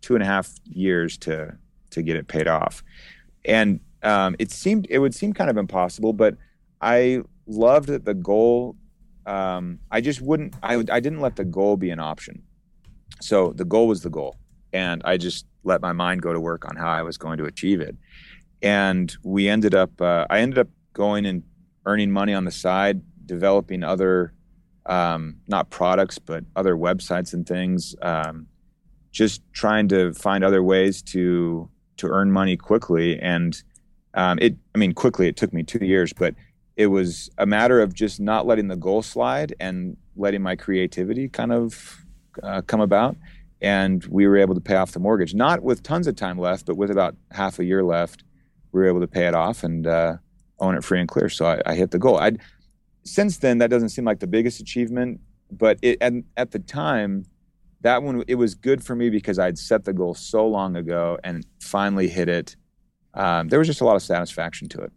two 0.00 0.14
and 0.14 0.22
a 0.22 0.26
half 0.26 0.50
years 0.64 1.18
to 1.18 1.58
to 1.90 2.02
get 2.02 2.14
it 2.14 2.28
paid 2.28 2.46
off. 2.46 2.84
And 3.44 3.80
um, 4.04 4.36
it 4.38 4.52
seemed 4.52 4.86
it 4.88 5.00
would 5.00 5.14
seem 5.14 5.32
kind 5.32 5.50
of 5.50 5.56
impossible, 5.56 6.12
but 6.12 6.36
I 6.80 7.22
loved 7.48 7.88
that 7.88 8.04
the 8.04 8.14
goal. 8.14 8.76
Um, 9.26 9.80
I 9.90 10.00
just 10.00 10.22
wouldn't. 10.22 10.54
I 10.62 10.76
I 10.76 11.00
didn't 11.00 11.20
let 11.20 11.34
the 11.34 11.44
goal 11.44 11.76
be 11.76 11.90
an 11.90 11.98
option 11.98 12.42
so 13.20 13.52
the 13.52 13.64
goal 13.64 13.86
was 13.88 14.02
the 14.02 14.10
goal 14.10 14.36
and 14.72 15.02
i 15.04 15.16
just 15.16 15.46
let 15.64 15.80
my 15.80 15.92
mind 15.92 16.22
go 16.22 16.32
to 16.32 16.40
work 16.40 16.68
on 16.68 16.76
how 16.76 16.90
i 16.90 17.02
was 17.02 17.16
going 17.16 17.38
to 17.38 17.44
achieve 17.44 17.80
it 17.80 17.96
and 18.62 19.16
we 19.22 19.48
ended 19.48 19.74
up 19.74 20.00
uh, 20.00 20.26
i 20.30 20.40
ended 20.40 20.58
up 20.58 20.68
going 20.92 21.26
and 21.26 21.42
earning 21.86 22.10
money 22.10 22.34
on 22.34 22.44
the 22.44 22.50
side, 22.50 23.00
developing 23.24 23.82
other 23.82 24.32
um, 24.86 25.36
not 25.48 25.68
products 25.70 26.18
but 26.18 26.44
other 26.54 26.76
websites 26.76 27.32
and 27.32 27.46
things. 27.46 27.94
Um, 28.02 28.46
just 29.10 29.40
trying 29.52 29.88
to 29.88 30.12
find 30.12 30.44
other 30.44 30.62
ways 30.62 31.02
to 31.02 31.68
to 31.96 32.08
earn 32.08 32.30
money 32.30 32.56
quickly, 32.56 33.18
and 33.20 33.62
um, 34.14 34.38
it. 34.40 34.56
I 34.74 34.78
mean, 34.78 34.92
quickly. 34.92 35.28
It 35.28 35.36
took 35.36 35.52
me 35.52 35.62
two 35.62 35.84
years, 35.84 36.12
but 36.12 36.34
it 36.76 36.88
was 36.88 37.30
a 37.38 37.46
matter 37.46 37.80
of 37.80 37.94
just 37.94 38.20
not 38.20 38.46
letting 38.46 38.68
the 38.68 38.76
goal 38.76 39.02
slide 39.02 39.54
and 39.60 39.96
letting 40.16 40.42
my 40.42 40.56
creativity 40.56 41.28
kind 41.28 41.52
of 41.52 42.04
uh, 42.42 42.62
come 42.62 42.80
about. 42.80 43.16
And 43.60 44.04
we 44.06 44.26
were 44.26 44.36
able 44.36 44.54
to 44.54 44.60
pay 44.60 44.76
off 44.76 44.92
the 44.92 44.98
mortgage, 45.00 45.34
not 45.34 45.62
with 45.62 45.82
tons 45.82 46.06
of 46.06 46.14
time 46.16 46.38
left, 46.38 46.66
but 46.66 46.76
with 46.76 46.90
about 46.90 47.16
half 47.30 47.58
a 47.58 47.64
year 47.64 47.82
left, 47.82 48.22
we 48.72 48.80
were 48.80 48.86
able 48.86 49.00
to 49.00 49.06
pay 49.06 49.26
it 49.26 49.34
off 49.34 49.64
and 49.64 49.86
uh, 49.86 50.16
own 50.58 50.76
it 50.76 50.84
free 50.84 51.00
and 51.00 51.08
clear. 51.08 51.30
So 51.30 51.46
I, 51.46 51.62
I 51.64 51.74
hit 51.74 51.90
the 51.90 51.98
goal. 51.98 52.18
I'd, 52.18 52.38
since 53.04 53.38
then, 53.38 53.58
that 53.58 53.70
doesn't 53.70 53.88
seem 53.90 54.04
like 54.04 54.20
the 54.20 54.26
biggest 54.26 54.60
achievement, 54.60 55.20
but 55.50 55.78
it, 55.80 55.96
at, 56.02 56.12
at 56.36 56.50
the 56.50 56.58
time, 56.58 57.24
that 57.80 58.02
one 58.02 58.24
it 58.26 58.34
was 58.34 58.54
good 58.54 58.84
for 58.84 58.94
me 58.96 59.10
because 59.10 59.38
I'd 59.38 59.58
set 59.58 59.84
the 59.84 59.92
goal 59.92 60.14
so 60.14 60.46
long 60.46 60.76
ago 60.76 61.18
and 61.24 61.46
finally 61.60 62.08
hit 62.08 62.28
it. 62.28 62.56
Um, 63.14 63.48
there 63.48 63.58
was 63.58 63.68
just 63.68 63.80
a 63.80 63.84
lot 63.84 63.96
of 63.96 64.02
satisfaction 64.02 64.68
to 64.70 64.80
it. 64.82 64.92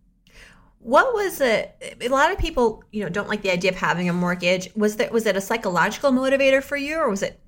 What 0.80 1.14
was 1.14 1.42
it? 1.42 1.98
A 2.02 2.08
lot 2.08 2.32
of 2.32 2.38
people, 2.38 2.84
you 2.92 3.04
know, 3.04 3.10
don't 3.10 3.28
like 3.28 3.42
the 3.42 3.52
idea 3.52 3.72
of 3.72 3.78
having 3.78 4.10
a 4.10 4.14
mortgage. 4.14 4.70
Was 4.76 4.96
that 4.96 5.12
was 5.12 5.26
it 5.26 5.36
a 5.36 5.42
psychological 5.42 6.12
motivator 6.12 6.64
for 6.64 6.78
you, 6.78 6.98
or 6.98 7.10
was 7.10 7.22
it 7.22 7.40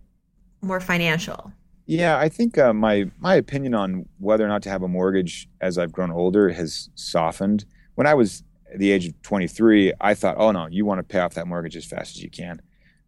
more 0.62 0.80
financial? 0.80 1.52
Yeah, 1.86 2.18
I 2.18 2.30
think 2.30 2.58
uh, 2.58 2.74
my 2.74 3.10
my 3.20 3.36
opinion 3.36 3.74
on 3.74 4.06
whether 4.20 4.46
or 4.46 4.48
not 4.48 4.62
to 4.64 4.70
have 4.70 4.84
a 4.84 4.88
mortgage 4.88 5.50
as 5.60 5.78
I've 5.78 5.92
grown 5.92 6.12
older 6.12 6.50
has 6.50 6.90
softened. 6.96 7.66
When 7.96 8.08
I 8.08 8.14
was 8.14 8.44
the 8.78 8.92
age 8.92 9.08
of 9.08 9.22
23, 9.24 9.94
I 10.00 10.14
thought, 10.14 10.36
oh 10.38 10.52
no, 10.52 10.68
you 10.68 10.86
want 10.86 11.00
to 11.00 11.04
pay 11.04 11.20
off 11.20 11.34
that 11.34 11.48
mortgage 11.48 11.76
as 11.76 11.86
fast 11.86 12.16
as 12.16 12.24
you 12.24 12.30
can. 12.30 12.62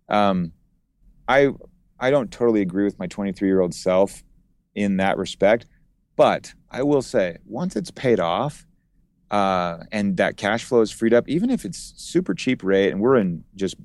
Um, 0.09 0.51
I 1.27 1.49
I 1.99 2.11
don't 2.11 2.31
totally 2.31 2.61
agree 2.61 2.83
with 2.83 2.99
my 2.99 3.07
23 3.07 3.47
year 3.47 3.61
old 3.61 3.73
self 3.73 4.23
in 4.75 4.97
that 4.97 5.17
respect, 5.17 5.65
but 6.15 6.53
I 6.71 6.83
will 6.83 7.01
say 7.01 7.37
once 7.45 7.75
it's 7.75 7.91
paid 7.91 8.19
off, 8.19 8.65
uh, 9.33 9.83
and 9.91 10.17
that 10.17 10.37
cash 10.37 10.63
flow 10.63 10.81
is 10.81 10.91
freed 10.91 11.11
up, 11.11 11.27
even 11.27 11.49
if 11.49 11.65
it's 11.65 11.93
super 11.97 12.35
cheap 12.35 12.63
rate, 12.63 12.91
and 12.91 13.01
we're 13.01 13.15
in 13.15 13.43
just 13.55 13.75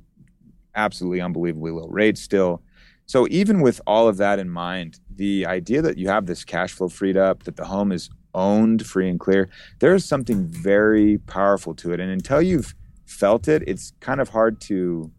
absolutely 0.74 1.22
unbelievably 1.22 1.70
low 1.70 1.87
rates 1.88 2.20
still. 2.20 2.61
So 3.06 3.26
even 3.30 3.62
with 3.62 3.80
all 3.87 4.08
of 4.08 4.18
that 4.18 4.38
in 4.38 4.50
mind, 4.50 5.00
the 5.16 5.46
idea 5.46 5.80
that 5.80 5.96
you 5.96 6.08
have 6.08 6.26
this 6.26 6.44
cash 6.44 6.74
flow 6.74 6.90
freed 6.90 7.16
up, 7.16 7.44
that 7.44 7.56
the 7.56 7.64
home 7.64 7.92
is 7.92 8.11
owned 8.34 8.87
free 8.87 9.08
and 9.08 9.18
clear, 9.18 9.48
there 9.78 9.94
is 9.94 10.04
something 10.04 10.46
very 10.46 11.16
powerful 11.16 11.74
to 11.76 11.94
it. 11.94 12.00
And 12.00 12.11
until 12.11 12.42
you've 12.42 12.74
felt 13.06 13.48
it, 13.48 13.62
it's 13.66 13.94
kind 14.00 14.20
of 14.20 14.28
hard 14.28 14.61
to 14.62 15.11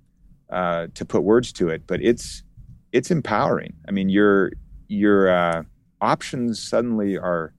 uh, 0.52 0.88
to 0.94 1.06
put 1.06 1.24
words 1.24 1.52
to 1.54 1.70
it. 1.70 1.88
But 1.88 2.04
it's 2.04 2.44
it's 2.92 3.10
empowering. 3.10 3.74
I 3.88 3.92
mean, 3.92 4.10
your 4.10 4.52
your 4.89 5.32
uh, 5.32 5.63
options 6.02 6.62
suddenly 6.62 7.18
are 7.18 7.56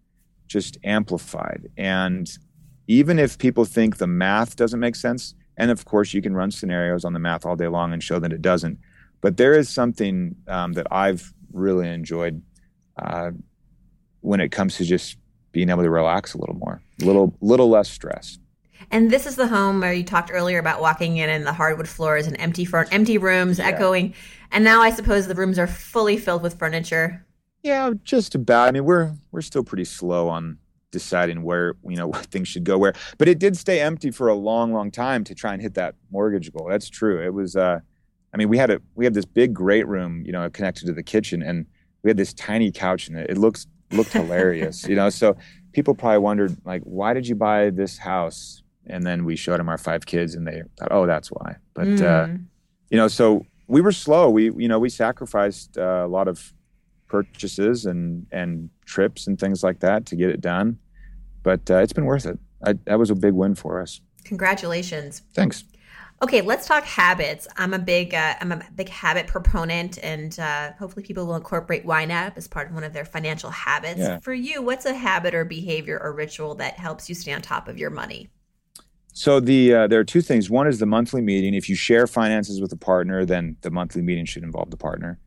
just 0.46 0.78
amplified, 0.84 1.68
and 1.76 2.30
even 2.90 3.20
if 3.20 3.38
people 3.38 3.64
think 3.64 3.98
the 3.98 4.06
math 4.08 4.56
doesn't 4.56 4.80
make 4.80 4.96
sense, 4.96 5.36
and 5.56 5.70
of 5.70 5.84
course 5.84 6.12
you 6.12 6.20
can 6.20 6.34
run 6.34 6.50
scenarios 6.50 7.04
on 7.04 7.12
the 7.12 7.20
math 7.20 7.46
all 7.46 7.54
day 7.54 7.68
long 7.68 7.92
and 7.92 8.02
show 8.02 8.18
that 8.18 8.32
it 8.32 8.42
doesn't, 8.42 8.80
but 9.20 9.36
there 9.36 9.52
is 9.52 9.68
something 9.68 10.34
um, 10.48 10.72
that 10.72 10.88
I've 10.90 11.32
really 11.52 11.88
enjoyed 11.88 12.42
uh, 13.00 13.30
when 14.22 14.40
it 14.40 14.48
comes 14.48 14.76
to 14.78 14.84
just 14.84 15.18
being 15.52 15.70
able 15.70 15.84
to 15.84 15.90
relax 15.90 16.34
a 16.34 16.38
little 16.38 16.56
more, 16.56 16.82
a 17.00 17.04
little 17.04 17.32
little 17.40 17.68
less 17.68 17.88
stress. 17.88 18.40
And 18.90 19.08
this 19.08 19.24
is 19.24 19.36
the 19.36 19.46
home 19.46 19.78
where 19.78 19.92
you 19.92 20.02
talked 20.02 20.32
earlier 20.32 20.58
about 20.58 20.80
walking 20.80 21.18
in 21.18 21.30
and 21.30 21.46
the 21.46 21.52
hardwood 21.52 21.86
floors 21.86 22.26
and 22.26 22.36
empty 22.40 22.66
empty 22.90 23.18
rooms, 23.18 23.60
yeah. 23.60 23.68
echoing. 23.68 24.14
And 24.50 24.64
now 24.64 24.80
I 24.80 24.90
suppose 24.90 25.28
the 25.28 25.36
rooms 25.36 25.60
are 25.60 25.68
fully 25.68 26.16
filled 26.16 26.42
with 26.42 26.58
furniture. 26.58 27.24
Yeah, 27.62 27.92
just 28.02 28.34
about. 28.34 28.66
I 28.66 28.72
mean, 28.72 28.84
we're 28.84 29.14
we're 29.30 29.42
still 29.42 29.62
pretty 29.62 29.84
slow 29.84 30.28
on 30.28 30.58
deciding 30.90 31.42
where 31.42 31.74
you 31.84 31.96
know 31.96 32.06
what 32.12 32.26
things 32.26 32.48
should 32.48 32.64
go 32.64 32.78
where. 32.78 32.94
But 33.18 33.28
it 33.28 33.38
did 33.38 33.56
stay 33.56 33.80
empty 33.80 34.10
for 34.10 34.28
a 34.28 34.34
long, 34.34 34.72
long 34.72 34.90
time 34.90 35.24
to 35.24 35.34
try 35.34 35.52
and 35.52 35.62
hit 35.62 35.74
that 35.74 35.94
mortgage 36.10 36.52
goal. 36.52 36.66
That's 36.68 36.88
true. 36.88 37.22
It 37.24 37.34
was. 37.34 37.56
Uh, 37.56 37.80
I 38.32 38.36
mean, 38.36 38.48
we 38.48 38.58
had 38.58 38.70
a 38.70 38.80
we 38.94 39.04
had 39.04 39.14
this 39.14 39.24
big 39.24 39.54
great 39.54 39.86
room, 39.88 40.22
you 40.24 40.32
know, 40.32 40.48
connected 40.50 40.86
to 40.86 40.92
the 40.92 41.02
kitchen, 41.02 41.42
and 41.42 41.66
we 42.02 42.10
had 42.10 42.16
this 42.16 42.32
tiny 42.32 42.70
couch 42.70 43.08
in 43.08 43.16
it. 43.16 43.28
It 43.28 43.38
looks 43.38 43.66
looked 43.92 44.12
hilarious, 44.12 44.86
you 44.86 44.94
know. 44.94 45.10
So 45.10 45.36
people 45.72 45.94
probably 45.94 46.18
wondered 46.18 46.56
like, 46.64 46.82
why 46.82 47.12
did 47.12 47.26
you 47.26 47.34
buy 47.34 47.70
this 47.70 47.98
house? 47.98 48.62
And 48.86 49.04
then 49.04 49.24
we 49.24 49.36
showed 49.36 49.58
them 49.58 49.68
our 49.68 49.78
five 49.78 50.06
kids, 50.06 50.34
and 50.34 50.46
they 50.46 50.62
thought, 50.78 50.88
oh, 50.90 51.06
that's 51.06 51.28
why. 51.28 51.56
But 51.74 51.86
mm. 51.86 52.02
uh, 52.02 52.38
you 52.90 52.96
know, 52.96 53.08
so 53.08 53.44
we 53.66 53.80
were 53.80 53.92
slow. 53.92 54.30
We 54.30 54.52
you 54.52 54.68
know 54.68 54.78
we 54.78 54.88
sacrificed 54.88 55.76
uh, 55.76 56.02
a 56.04 56.08
lot 56.08 56.28
of 56.28 56.52
purchases 57.10 57.84
and 57.86 58.26
and 58.32 58.70
trips 58.86 59.26
and 59.26 59.38
things 59.38 59.62
like 59.62 59.80
that 59.80 60.06
to 60.06 60.16
get 60.16 60.30
it 60.30 60.40
done. 60.40 60.78
But 61.42 61.70
uh, 61.70 61.78
it's 61.78 61.92
been 61.92 62.06
worth 62.06 62.26
it. 62.26 62.38
I, 62.64 62.74
that 62.84 62.98
was 62.98 63.10
a 63.10 63.14
big 63.14 63.34
win 63.34 63.54
for 63.54 63.80
us. 63.80 64.00
Congratulations. 64.24 65.22
Thanks. 65.34 65.64
Okay, 66.22 66.42
let's 66.42 66.66
talk 66.66 66.84
habits. 66.84 67.48
I'm 67.56 67.72
a 67.72 67.78
big 67.78 68.14
uh, 68.14 68.34
I'm 68.40 68.52
a 68.52 68.62
big 68.74 68.90
habit 68.90 69.26
proponent, 69.26 69.98
and 70.02 70.38
uh, 70.38 70.72
hopefully 70.78 71.04
people 71.04 71.26
will 71.26 71.36
incorporate 71.36 71.86
YNAB 71.86 72.36
as 72.36 72.46
part 72.46 72.68
of 72.68 72.74
one 72.74 72.84
of 72.84 72.92
their 72.92 73.06
financial 73.06 73.50
habits. 73.50 74.00
Yeah. 74.00 74.18
For 74.20 74.34
you, 74.34 74.60
what's 74.62 74.84
a 74.84 74.94
habit 74.94 75.34
or 75.34 75.44
behavior 75.44 75.98
or 75.98 76.12
ritual 76.12 76.54
that 76.56 76.74
helps 76.74 77.08
you 77.08 77.14
stay 77.14 77.32
on 77.32 77.40
top 77.40 77.68
of 77.68 77.78
your 77.78 77.90
money? 77.90 78.28
So 79.14 79.40
the 79.40 79.74
uh, 79.74 79.86
there 79.86 79.98
are 79.98 80.04
two 80.04 80.20
things. 80.20 80.50
One 80.50 80.66
is 80.66 80.78
the 80.78 80.86
monthly 80.86 81.22
meeting. 81.22 81.54
If 81.54 81.70
you 81.70 81.74
share 81.74 82.06
finances 82.06 82.60
with 82.60 82.72
a 82.72 82.76
partner, 82.76 83.24
then 83.24 83.56
the 83.62 83.70
monthly 83.70 84.02
meeting 84.02 84.26
should 84.26 84.42
involve 84.42 84.70
the 84.70 84.76
partner. 84.76 85.18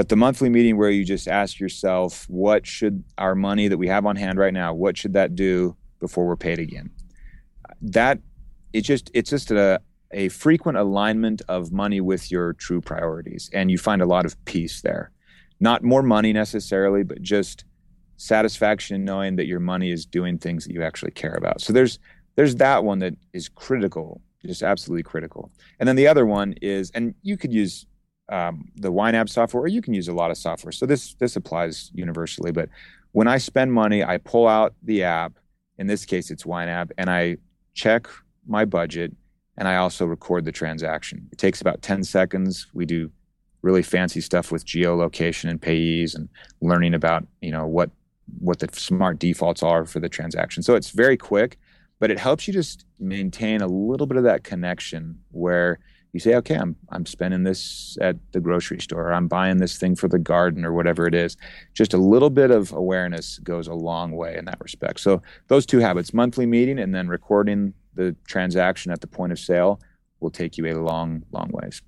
But 0.00 0.08
the 0.08 0.16
monthly 0.16 0.48
meeting 0.48 0.78
where 0.78 0.88
you 0.88 1.04
just 1.04 1.28
ask 1.28 1.60
yourself, 1.60 2.24
what 2.30 2.66
should 2.66 3.04
our 3.18 3.34
money 3.34 3.68
that 3.68 3.76
we 3.76 3.86
have 3.88 4.06
on 4.06 4.16
hand 4.16 4.38
right 4.38 4.54
now, 4.54 4.72
what 4.72 4.96
should 4.96 5.12
that 5.12 5.34
do 5.34 5.76
before 5.98 6.26
we're 6.26 6.36
paid 6.36 6.58
again? 6.58 6.88
That 7.82 8.18
it's 8.72 8.86
just 8.86 9.10
it's 9.12 9.28
just 9.28 9.50
a 9.50 9.78
a 10.10 10.30
frequent 10.30 10.78
alignment 10.78 11.42
of 11.48 11.70
money 11.70 12.00
with 12.00 12.30
your 12.30 12.54
true 12.54 12.80
priorities, 12.80 13.50
and 13.52 13.70
you 13.70 13.76
find 13.76 14.00
a 14.00 14.06
lot 14.06 14.24
of 14.24 14.42
peace 14.46 14.80
there. 14.80 15.10
Not 15.60 15.84
more 15.84 16.02
money 16.02 16.32
necessarily, 16.32 17.02
but 17.02 17.20
just 17.20 17.66
satisfaction 18.16 19.04
knowing 19.04 19.36
that 19.36 19.48
your 19.48 19.60
money 19.60 19.90
is 19.90 20.06
doing 20.06 20.38
things 20.38 20.64
that 20.64 20.72
you 20.72 20.82
actually 20.82 21.12
care 21.12 21.34
about. 21.34 21.60
So 21.60 21.74
there's 21.74 21.98
there's 22.36 22.56
that 22.56 22.84
one 22.84 23.00
that 23.00 23.16
is 23.34 23.50
critical, 23.50 24.22
just 24.46 24.62
absolutely 24.62 25.02
critical. 25.02 25.52
And 25.78 25.86
then 25.86 25.96
the 25.96 26.06
other 26.06 26.24
one 26.24 26.54
is, 26.62 26.90
and 26.92 27.14
you 27.20 27.36
could 27.36 27.52
use 27.52 27.84
um, 28.30 28.70
the 28.76 28.90
YNAB 28.90 29.28
software, 29.28 29.64
or 29.64 29.68
you 29.68 29.82
can 29.82 29.92
use 29.92 30.08
a 30.08 30.12
lot 30.12 30.30
of 30.30 30.38
software. 30.38 30.72
So 30.72 30.86
this 30.86 31.14
this 31.14 31.36
applies 31.36 31.90
universally. 31.94 32.52
But 32.52 32.68
when 33.12 33.26
I 33.26 33.38
spend 33.38 33.72
money, 33.72 34.02
I 34.04 34.18
pull 34.18 34.46
out 34.46 34.74
the 34.82 35.02
app. 35.02 35.32
In 35.78 35.86
this 35.86 36.04
case, 36.04 36.30
it's 36.30 36.44
YNAB, 36.44 36.90
and 36.96 37.10
I 37.10 37.36
check 37.74 38.06
my 38.46 38.64
budget, 38.64 39.12
and 39.56 39.66
I 39.66 39.76
also 39.76 40.06
record 40.06 40.44
the 40.44 40.52
transaction. 40.52 41.28
It 41.32 41.38
takes 41.38 41.60
about 41.60 41.82
ten 41.82 42.04
seconds. 42.04 42.68
We 42.72 42.86
do 42.86 43.10
really 43.62 43.82
fancy 43.82 44.20
stuff 44.20 44.50
with 44.52 44.64
geolocation 44.64 45.50
and 45.50 45.60
payees, 45.60 46.14
and 46.14 46.28
learning 46.60 46.94
about 46.94 47.26
you 47.40 47.50
know 47.50 47.66
what 47.66 47.90
what 48.38 48.60
the 48.60 48.68
smart 48.72 49.18
defaults 49.18 49.62
are 49.62 49.84
for 49.84 49.98
the 49.98 50.08
transaction. 50.08 50.62
So 50.62 50.76
it's 50.76 50.90
very 50.90 51.16
quick, 51.16 51.58
but 51.98 52.12
it 52.12 52.18
helps 52.18 52.46
you 52.46 52.54
just 52.54 52.84
maintain 53.00 53.60
a 53.60 53.66
little 53.66 54.06
bit 54.06 54.16
of 54.16 54.22
that 54.24 54.44
connection 54.44 55.18
where 55.32 55.80
you 56.12 56.20
say, 56.20 56.34
okay, 56.36 56.56
I'm 56.56 56.76
I'm 56.90 57.06
spending 57.06 57.44
this 57.44 57.96
at 58.00 58.16
the 58.32 58.40
grocery 58.40 58.80
store, 58.80 59.08
or 59.08 59.12
I'm 59.12 59.28
buying 59.28 59.58
this 59.58 59.78
thing 59.78 59.94
for 59.94 60.08
the 60.08 60.18
garden, 60.18 60.64
or 60.64 60.72
whatever 60.72 61.06
it 61.06 61.14
is. 61.14 61.36
Just 61.74 61.94
a 61.94 61.98
little 61.98 62.30
bit 62.30 62.50
of 62.50 62.72
awareness 62.72 63.38
goes 63.38 63.68
a 63.68 63.74
long 63.74 64.12
way 64.12 64.36
in 64.36 64.44
that 64.46 64.60
respect. 64.60 65.00
So 65.00 65.22
those 65.48 65.66
two 65.66 65.78
habits, 65.78 66.12
monthly 66.12 66.46
meeting 66.46 66.78
and 66.78 66.94
then 66.94 67.08
recording 67.08 67.74
the 67.94 68.16
transaction 68.26 68.92
at 68.92 69.00
the 69.00 69.06
point 69.06 69.32
of 69.32 69.38
sale, 69.38 69.80
will 70.20 70.30
take 70.30 70.58
you 70.58 70.66
a 70.66 70.74
long, 70.74 71.22
long 71.32 71.50
ways. 71.52 71.82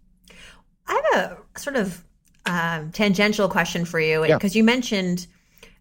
I 0.87 1.02
have 1.12 1.22
a 1.54 1.58
sort 1.58 1.76
of 1.76 2.04
um, 2.46 2.90
tangential 2.92 3.48
question 3.48 3.85
for 3.85 4.00
you 4.00 4.22
because 4.26 4.54
yeah. 4.54 4.61
you 4.61 4.64
mentioned 4.64 5.26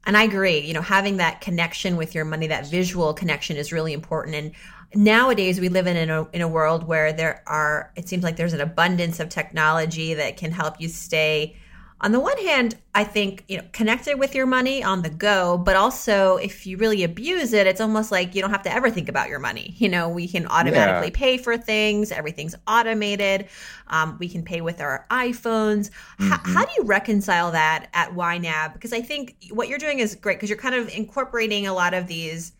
and 0.06 0.18
I 0.18 0.24
agree, 0.24 0.60
you 0.60 0.74
know, 0.74 0.82
having 0.82 1.18
that 1.18 1.42
connection 1.42 1.96
with 1.96 2.16
your 2.16 2.26
money, 2.26 2.48
that 2.48 2.66
visual 2.66 3.14
connection 3.14 3.58
is 3.58 3.72
really 3.72 3.94
important. 3.94 4.36
And 4.36 4.52
nowadays 4.96 5.60
we 5.60 5.70
live 5.70 5.88
in 5.88 6.10
a, 6.10 6.28
in 6.32 6.42
a 6.42 6.48
world 6.48 6.84
where 6.84 7.14
there 7.14 7.44
are 7.48 7.92
it 7.96 8.08
seems 8.08 8.24
like 8.24 8.36
there's 8.36 8.54
an 8.54 8.62
abundance 8.62 9.20
of 9.20 9.30
technology 9.30 10.14
that 10.14 10.38
can 10.38 10.52
help 10.52 10.80
you 10.80 10.88
stay 10.88 11.56
on 12.02 12.12
the 12.12 12.20
one 12.20 12.38
hand 12.40 12.76
i 12.94 13.04
think 13.04 13.44
you 13.48 13.58
know 13.58 13.64
connected 13.72 14.20
with 14.20 14.36
your 14.36 14.46
money 14.46 14.84
on 14.84 15.02
the 15.02 15.10
go 15.10 15.58
but 15.58 15.76
also 15.76 16.36
if 16.38 16.66
you 16.66 16.76
really 16.78 17.04
abuse 17.04 17.54
it 17.54 17.68
it's 17.68 17.80
almost 17.80 18.12
like 18.12 18.36
you 18.36 18.42
don't 18.42 18.50
have 18.50 18.64
to 18.64 18.74
ever 18.74 18.90
think 18.90 19.08
about 19.08 19.30
your 19.30 19.40
money. 19.40 19.76
You 19.78 19.90
know 19.90 20.10
we 20.10 20.28
can 20.28 20.46
automatically 20.48 21.08
yeah. 21.08 21.18
pay 21.18 21.38
for 21.38 21.58
things. 21.58 22.12
Everything's 22.12 22.56
automated. 22.68 23.48
Um, 23.88 24.18
we 24.20 24.28
can 24.30 24.44
pay 24.44 24.62
with 24.62 24.82
our 24.82 25.06
iphones. 25.10 25.90
Mm-hmm. 26.20 26.34
H- 26.34 26.40
how 26.54 26.66
do 26.66 26.72
you 26.78 26.84
reconcile 26.84 27.52
that 27.52 27.88
at 27.94 28.12
ynab 28.12 28.74
because 28.74 28.94
i 28.94 29.02
think 29.02 29.38
what 29.52 29.70
you're 29.70 29.80
doing 29.80 30.00
is 30.00 30.16
great 30.16 30.38
because 30.38 30.50
you're 30.50 30.60
kind 30.60 30.76
of 30.76 30.90
incorporating 30.90 31.68
a 31.68 31.74
lot 31.74 31.94
of 31.94 32.08
these 32.08 32.54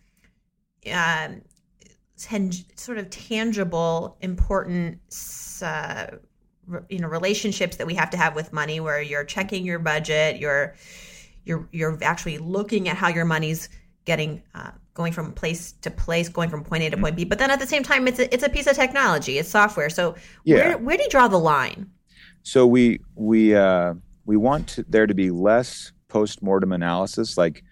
um, 0.92 1.42
ten- 2.22 2.52
sort 2.76 2.98
of 2.98 3.10
tangible, 3.10 4.16
important, 4.20 4.98
uh, 5.62 6.06
re- 6.66 6.80
you 6.88 7.00
know, 7.00 7.08
relationships 7.08 7.76
that 7.76 7.86
we 7.86 7.94
have 7.94 8.10
to 8.10 8.16
have 8.16 8.34
with 8.34 8.52
money, 8.52 8.80
where 8.80 9.02
you're 9.02 9.24
checking 9.24 9.64
your 9.64 9.78
budget, 9.78 10.38
you're 10.38 10.74
you're 11.44 11.68
you're 11.72 11.98
actually 12.02 12.38
looking 12.38 12.88
at 12.88 12.96
how 12.96 13.08
your 13.08 13.24
money's 13.24 13.68
getting 14.04 14.42
uh, 14.54 14.70
going 14.94 15.12
from 15.12 15.32
place 15.32 15.72
to 15.72 15.90
place, 15.90 16.28
going 16.28 16.48
from 16.48 16.62
point 16.62 16.82
A 16.84 16.90
to 16.90 16.96
point 16.96 17.16
B. 17.16 17.24
But 17.24 17.38
then 17.38 17.50
at 17.50 17.58
the 17.58 17.66
same 17.66 17.82
time, 17.82 18.06
it's 18.06 18.18
a, 18.20 18.32
it's 18.32 18.44
a 18.44 18.48
piece 18.48 18.66
of 18.66 18.76
technology, 18.76 19.38
it's 19.38 19.48
software. 19.48 19.90
So 19.90 20.14
Yeah. 20.44 20.56
where 20.56 20.78
where 20.78 20.96
do 20.96 21.02
you 21.02 21.10
draw 21.10 21.28
the 21.28 21.38
line? 21.38 21.90
So 22.42 22.66
we 22.66 23.00
we 23.16 23.54
uh, 23.54 23.94
we 24.24 24.36
want 24.36 24.68
to, 24.68 24.84
there 24.88 25.06
to 25.06 25.14
be 25.14 25.30
less 25.30 25.92
post 26.08 26.42
mortem 26.42 26.72
analysis. 26.72 27.36
Like 27.36 27.64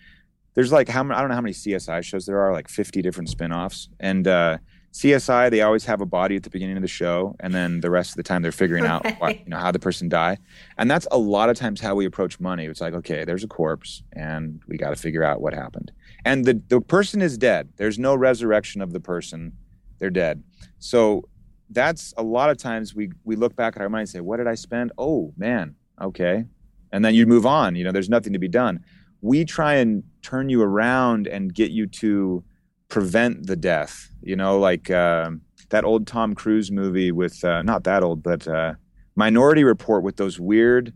there's 0.54 0.72
like 0.72 0.88
how 0.88 1.02
many, 1.02 1.16
I 1.16 1.20
don't 1.20 1.28
know 1.30 1.34
how 1.36 1.40
many 1.40 1.52
CSI 1.54 2.02
shows 2.02 2.26
there 2.26 2.40
are, 2.40 2.52
like 2.52 2.68
50 2.68 3.02
different 3.02 3.28
spin-offs. 3.28 3.88
And 4.00 4.26
uh, 4.26 4.58
CSI 4.92 5.50
they 5.50 5.60
always 5.62 5.84
have 5.84 6.00
a 6.00 6.06
body 6.06 6.34
at 6.36 6.42
the 6.42 6.50
beginning 6.50 6.76
of 6.76 6.82
the 6.82 6.88
show, 6.88 7.36
and 7.40 7.54
then 7.54 7.80
the 7.80 7.90
rest 7.90 8.10
of 8.10 8.16
the 8.16 8.22
time 8.24 8.42
they're 8.42 8.50
figuring 8.52 8.84
out 8.84 9.04
what, 9.04 9.20
Right. 9.20 9.40
you 9.44 9.50
know 9.50 9.58
how 9.58 9.70
the 9.70 9.78
person 9.78 10.08
died. 10.08 10.38
And 10.78 10.90
that's 10.90 11.06
a 11.12 11.18
lot 11.18 11.48
of 11.48 11.56
times 11.56 11.80
how 11.80 11.94
we 11.94 12.04
approach 12.06 12.40
money. 12.40 12.64
It's 12.66 12.80
like 12.80 12.94
okay, 12.94 13.24
there's 13.24 13.44
a 13.44 13.48
corpse, 13.48 14.02
and 14.14 14.60
we 14.66 14.76
got 14.76 14.90
to 14.90 14.96
figure 14.96 15.22
out 15.22 15.40
what 15.40 15.54
happened. 15.54 15.92
And 16.24 16.44
the 16.44 16.60
the 16.68 16.80
person 16.80 17.22
is 17.22 17.38
dead. 17.38 17.68
There's 17.76 17.98
no 17.98 18.14
resurrection 18.16 18.82
of 18.82 18.92
the 18.92 19.00
person. 19.00 19.52
They're 20.00 20.10
dead. 20.10 20.42
So 20.80 21.28
that's 21.70 22.12
a 22.16 22.22
lot 22.24 22.50
of 22.50 22.56
times 22.56 22.92
we 22.94 23.12
we 23.22 23.36
look 23.36 23.54
back 23.54 23.76
at 23.76 23.82
our 23.82 23.88
money 23.88 24.02
and 24.02 24.08
say, 24.08 24.20
"What 24.20 24.38
did 24.38 24.48
I 24.48 24.56
spend? 24.56 24.90
Oh 24.98 25.32
man, 25.36 25.76
okay," 26.02 26.44
and 26.90 27.04
then 27.04 27.14
you 27.14 27.26
move 27.26 27.46
on. 27.46 27.76
You 27.76 27.84
know, 27.84 27.92
there's 27.92 28.08
nothing 28.10 28.32
to 28.32 28.40
be 28.40 28.48
done. 28.48 28.80
We 29.20 29.44
try 29.44 29.74
and 29.74 30.02
turn 30.22 30.48
you 30.48 30.62
around 30.62 31.26
and 31.26 31.54
get 31.54 31.70
you 31.70 31.86
to 31.86 32.44
prevent 32.88 33.46
the 33.46 33.56
death. 33.56 34.10
You 34.22 34.36
know, 34.36 34.58
like 34.58 34.90
um 34.90 35.42
that 35.70 35.84
old 35.84 36.06
Tom 36.06 36.34
Cruise 36.34 36.70
movie 36.72 37.12
with 37.12 37.44
uh, 37.44 37.62
not 37.62 37.84
that 37.84 38.02
old, 38.02 38.22
but 38.24 38.48
uh, 38.48 38.74
Minority 39.14 39.62
Report 39.62 40.02
with 40.02 40.16
those 40.16 40.40
weird 40.40 40.92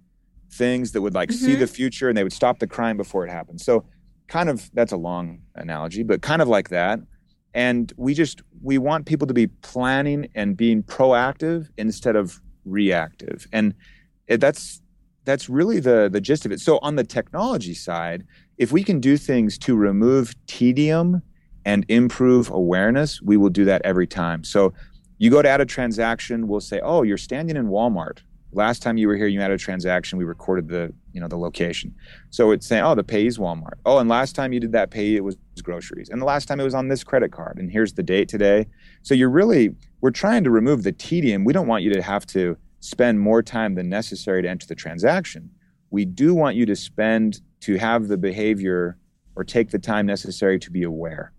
things 0.51 0.93
that 0.93 1.01
would 1.01 1.15
like 1.15 1.31
see 1.31 1.55
Mhm. 1.55 1.61
the 1.61 1.67
future 1.69 2.09
and 2.09 2.17
they 2.19 2.25
would 2.25 2.33
stop 2.33 2.59
the 2.59 2.67
crime 2.67 2.97
before 2.97 3.25
it 3.25 3.31
happened. 3.31 3.61
So 3.61 3.85
kind 4.27 4.49
of 4.49 4.71
that's 4.75 4.91
a 4.93 4.97
long 4.97 5.41
analogy, 5.55 6.03
but 6.03 6.23
kind 6.23 6.43
of 6.43 6.49
like 6.49 6.71
that. 6.71 6.99
And 7.55 7.93
we 7.97 8.15
just 8.15 8.43
we 8.63 8.79
want 8.79 9.07
people 9.07 9.29
to 9.29 9.35
be 9.35 9.47
planning 9.47 10.27
and 10.35 10.57
being 10.57 10.83
proactive 10.83 11.69
instead 11.77 12.17
of 12.17 12.41
reactive. 12.65 13.47
And 13.53 13.75
it, 14.27 14.41
that's 14.41 14.81
that's 15.25 15.49
really 15.49 15.81
the 15.81 16.09
the 16.11 16.21
gist 16.21 16.45
of 16.47 16.53
it. 16.53 16.61
So 16.61 16.79
on 16.83 16.97
the 16.97 17.05
technology 17.05 17.75
side, 17.75 18.25
if 18.59 18.73
we 18.73 18.85
can 18.85 19.01
do 19.01 19.17
things 19.17 19.59
to 19.59 19.75
remove 19.75 20.35
tedium 20.47 21.23
and 21.65 21.85
improve 21.89 22.51
awareness, 22.51 23.23
we 23.23 23.37
will 23.37 23.49
do 23.51 23.65
that 23.65 23.83
every 23.85 24.07
time. 24.07 24.45
So 24.45 24.75
you 25.19 25.31
go 25.31 25.43
to 25.43 25.49
add 25.49 25.61
a 25.61 25.67
transaction, 25.67 26.49
we'll 26.49 26.61
say, 26.61 26.81
"Oh, 26.83 27.03
you're 27.03 27.19
standing 27.19 27.57
in 27.57 27.69
Walmart. 27.69 28.19
Last 28.53 28.83
time 28.83 28.97
you 28.97 29.09
were 29.09 29.17
here, 29.17 29.27
you 29.27 29.41
had 29.41 29.51
a 29.51 29.59
transaction. 29.59 30.19
We 30.19 30.25
recorded 30.25 30.69
the 30.69 30.93
you 31.13 31.21
know 31.21 31.29
the 31.29 31.39
location." 31.39 31.95
So 32.31 32.51
it's 32.51 32.67
saying, 32.67 32.85
"Oh, 32.85 32.95
the 32.95 33.05
pay 33.05 33.27
is 33.27 33.39
Walmart. 33.39 33.79
Oh, 33.87 33.99
and 33.99 34.09
last 34.09 34.35
time 34.35 34.53
you 34.53 34.61
did 34.61 34.73
that 34.73 34.91
pay, 34.91 35.17
it 35.17 35.25
was 35.25 35.37
groceries. 35.63 36.11
And 36.11 36.21
the 36.21 36.27
last 36.27 36.47
time 36.47 36.61
it 36.61 36.65
was 36.65 36.75
on 36.75 36.89
this 36.89 37.03
credit 37.03 37.33
card. 37.33 37.59
And 37.59 37.71
here's 37.71 37.95
the 37.95 38.03
date 38.03 38.29
today." 38.29 38.67
So 39.03 39.15
you're 39.15 39.31
really 39.31 39.75
we're 40.01 40.11
trying 40.11 40.45
to 40.45 40.51
remove 40.51 40.83
the 40.83 40.93
tedium. 40.93 41.45
We 41.45 41.55
don't 41.55 41.67
want 41.67 41.83
you 41.83 41.95
to 41.95 42.03
have 42.03 42.27
to 42.27 42.59
spend 42.85 43.18
more 43.18 43.42
time 43.42 43.75
than 43.75 43.88
necessary 43.88 44.42
to 44.42 44.49
enter 44.49 44.66
the 44.66 44.75
transaction. 44.75 45.49
We 45.90 46.05
do 46.05 46.35
want 46.35 46.55
you 46.55 46.66
to 46.66 46.77
spend 46.77 47.40
to 47.61 47.77
have 47.77 48.09
the 48.09 48.18
behavior 48.18 48.99
or 49.37 49.42
take 49.42 49.70
the 49.70 49.79
time 49.79 50.05
necessary 50.05 50.59
to 50.59 50.70
be 50.70 50.83
aware. 50.83 51.33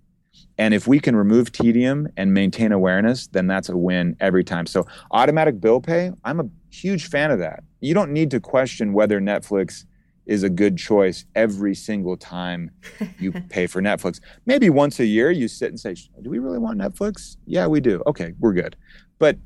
And 0.57 0.73
if 0.73 0.87
we 0.87 0.99
can 0.99 1.15
remove 1.15 1.51
tedium 1.51 2.07
and 2.17 2.33
maintain 2.33 2.71
awareness, 2.71 3.27
then 3.27 3.45
that's 3.45 3.69
a 3.69 3.77
win 3.77 4.17
every 4.19 4.43
time. 4.43 4.65
So, 4.65 4.87
automatic 5.11 5.61
bill 5.61 5.79
pay, 5.79 6.11
I'm 6.23 6.39
a 6.39 6.49
huge 6.71 7.09
fan 7.09 7.29
of 7.29 7.37
that. 7.39 7.63
You 7.79 7.93
don't 7.93 8.11
need 8.11 8.31
to 8.31 8.39
question 8.39 8.91
whether 8.91 9.21
Netflix 9.21 9.85
is 10.25 10.41
a 10.41 10.49
good 10.49 10.77
choice 10.77 11.25
every 11.35 11.75
single 11.75 12.17
time 12.17 12.71
you 13.19 13.31
pay 13.49 13.67
for 13.67 13.81
Netflix. 13.81 14.19
Maybe 14.47 14.71
once 14.71 14.99
a 14.99 15.05
year 15.05 15.29
you 15.29 15.47
sit 15.47 15.69
and 15.69 15.79
say, 15.79 15.93
Do 16.21 16.29
we 16.29 16.39
really 16.39 16.57
want 16.57 16.79
Netflix? 16.79 17.37
Yeah, 17.45 17.67
we 17.67 17.81
do. 17.81 18.01
Okay, 18.07 18.33
we're 18.39 18.53
good. 18.53 18.75
But 19.19 19.37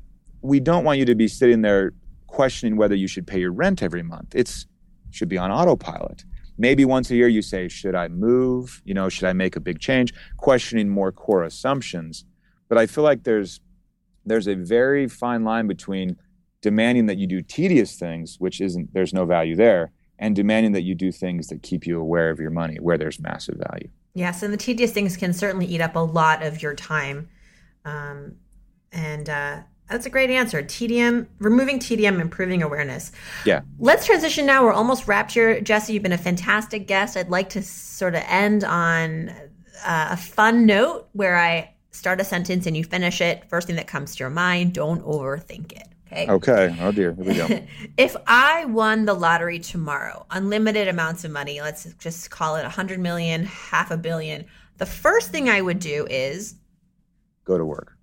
we 0.42 0.60
don't 0.60 0.84
want 0.84 0.98
you 0.98 1.04
to 1.04 1.14
be 1.14 1.28
sitting 1.28 1.62
there 1.62 1.92
questioning 2.26 2.76
whether 2.76 2.94
you 2.94 3.08
should 3.08 3.26
pay 3.26 3.40
your 3.40 3.52
rent 3.52 3.82
every 3.82 4.02
month. 4.02 4.34
It's 4.34 4.66
should 5.10 5.28
be 5.28 5.38
on 5.38 5.50
autopilot. 5.50 6.24
Maybe 6.56 6.84
once 6.84 7.10
a 7.10 7.16
year 7.16 7.28
you 7.28 7.42
say, 7.42 7.68
should 7.68 7.94
I 7.94 8.08
move? 8.08 8.82
You 8.84 8.94
know, 8.94 9.08
should 9.08 9.26
I 9.26 9.32
make 9.32 9.56
a 9.56 9.60
big 9.60 9.80
change? 9.80 10.12
Questioning 10.36 10.88
more 10.88 11.10
core 11.10 11.42
assumptions. 11.42 12.24
But 12.68 12.78
I 12.78 12.86
feel 12.86 13.04
like 13.04 13.24
there's 13.24 13.60
there's 14.24 14.46
a 14.46 14.54
very 14.54 15.08
fine 15.08 15.42
line 15.44 15.66
between 15.66 16.16
demanding 16.60 17.06
that 17.06 17.16
you 17.16 17.26
do 17.26 17.40
tedious 17.40 17.96
things, 17.96 18.36
which 18.38 18.60
isn't 18.60 18.92
there's 18.92 19.14
no 19.14 19.24
value 19.24 19.56
there, 19.56 19.92
and 20.18 20.36
demanding 20.36 20.72
that 20.72 20.82
you 20.82 20.94
do 20.94 21.10
things 21.10 21.48
that 21.48 21.62
keep 21.62 21.86
you 21.86 21.98
aware 21.98 22.30
of 22.30 22.38
your 22.38 22.50
money 22.50 22.76
where 22.76 22.98
there's 22.98 23.18
massive 23.18 23.56
value. 23.70 23.88
Yes, 24.14 24.42
and 24.42 24.52
the 24.52 24.58
tedious 24.58 24.92
things 24.92 25.16
can 25.16 25.32
certainly 25.32 25.66
eat 25.66 25.80
up 25.80 25.96
a 25.96 26.00
lot 26.00 26.42
of 26.42 26.62
your 26.62 26.74
time. 26.74 27.28
Um, 27.84 28.36
and 28.92 29.28
uh, 29.28 29.60
that's 29.90 30.06
a 30.06 30.10
great 30.10 30.30
answer. 30.30 30.62
Tedium, 30.62 31.26
removing 31.38 31.78
tedium, 31.78 32.20
improving 32.20 32.62
awareness. 32.62 33.10
Yeah. 33.44 33.62
Let's 33.78 34.06
transition 34.06 34.46
now. 34.46 34.62
We're 34.62 34.72
almost 34.72 35.08
wrapped 35.08 35.32
here. 35.32 35.60
Jesse, 35.60 35.92
you've 35.92 36.02
been 36.02 36.12
a 36.12 36.18
fantastic 36.18 36.86
guest. 36.86 37.16
I'd 37.16 37.28
like 37.28 37.50
to 37.50 37.62
sort 37.62 38.14
of 38.14 38.22
end 38.26 38.62
on 38.64 39.30
uh, 39.84 40.08
a 40.10 40.16
fun 40.16 40.64
note 40.64 41.08
where 41.12 41.36
I 41.36 41.74
start 41.90 42.20
a 42.20 42.24
sentence 42.24 42.66
and 42.66 42.76
you 42.76 42.84
finish 42.84 43.20
it. 43.20 43.48
First 43.48 43.66
thing 43.66 43.76
that 43.76 43.88
comes 43.88 44.14
to 44.14 44.20
your 44.20 44.30
mind, 44.30 44.74
don't 44.74 45.02
overthink 45.02 45.72
it. 45.72 45.88
Okay. 46.06 46.26
Okay. 46.28 46.76
Oh 46.80 46.92
dear. 46.92 47.12
Here 47.14 47.24
we 47.24 47.34
go. 47.34 47.46
if 47.96 48.16
I 48.26 48.64
won 48.66 49.04
the 49.04 49.14
lottery 49.14 49.58
tomorrow, 49.58 50.26
unlimited 50.30 50.88
amounts 50.88 51.24
of 51.24 51.30
money, 51.30 51.60
let's 51.60 51.84
just 51.94 52.30
call 52.30 52.56
it 52.56 52.64
a 52.64 52.68
hundred 52.68 53.00
million, 53.00 53.44
half 53.44 53.90
a 53.90 53.96
billion, 53.96 54.46
the 54.78 54.86
first 54.86 55.30
thing 55.30 55.48
I 55.48 55.60
would 55.60 55.78
do 55.78 56.06
is 56.08 56.54
Go 57.44 57.58
to 57.58 57.64
work. 57.64 57.96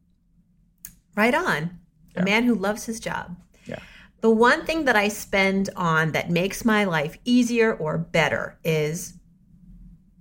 Right 1.17 1.35
on. 1.35 1.77
Yeah. 2.15 2.21
A 2.21 2.25
man 2.25 2.43
who 2.45 2.55
loves 2.55 2.85
his 2.85 2.99
job. 3.01 3.35
Yeah. 3.65 3.79
The 4.21 4.29
one 4.29 4.65
thing 4.65 4.85
that 4.85 4.95
I 4.95 5.09
spend 5.09 5.69
on 5.75 6.11
that 6.13 6.29
makes 6.29 6.63
my 6.63 6.85
life 6.85 7.17
easier 7.25 7.73
or 7.73 7.97
better 7.97 8.57
is 8.63 9.13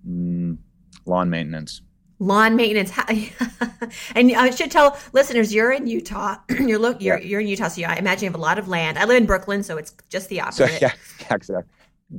Mm, 0.08 0.58
lawn 1.04 1.30
maintenance. 1.30 1.82
lawn 2.18 2.54
maintenance. 2.56 2.92
and 4.14 4.32
I 4.36 4.50
should 4.50 4.70
tell 4.70 4.96
listeners, 5.12 5.52
you're 5.52 5.72
in 5.72 5.86
Utah. 5.86 6.36
you're 6.50 6.78
look, 6.78 7.00
you're, 7.02 7.18
Yeah. 7.18 7.26
you're 7.26 7.40
in 7.40 7.48
Utah, 7.48 7.68
so 7.68 7.82
I 7.82 7.96
imagine 7.96 8.24
you 8.24 8.30
have 8.30 8.36
a 8.38 8.42
lot 8.42 8.58
of 8.58 8.68
land. 8.68 8.98
I 8.98 9.04
live 9.04 9.16
in 9.16 9.26
Brooklyn, 9.26 9.62
so 9.62 9.76
it's 9.76 9.92
just 10.08 10.28
the 10.28 10.36
So 10.52 10.64
opposite. 10.64 10.80
yeah, 10.82 10.92
exactly. 11.30 11.64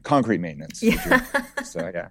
Concrete 0.03 0.39
maintenance. 0.39 0.83
Yeah. 0.83 1.21
So 1.63 1.89
yeah. 1.93 2.09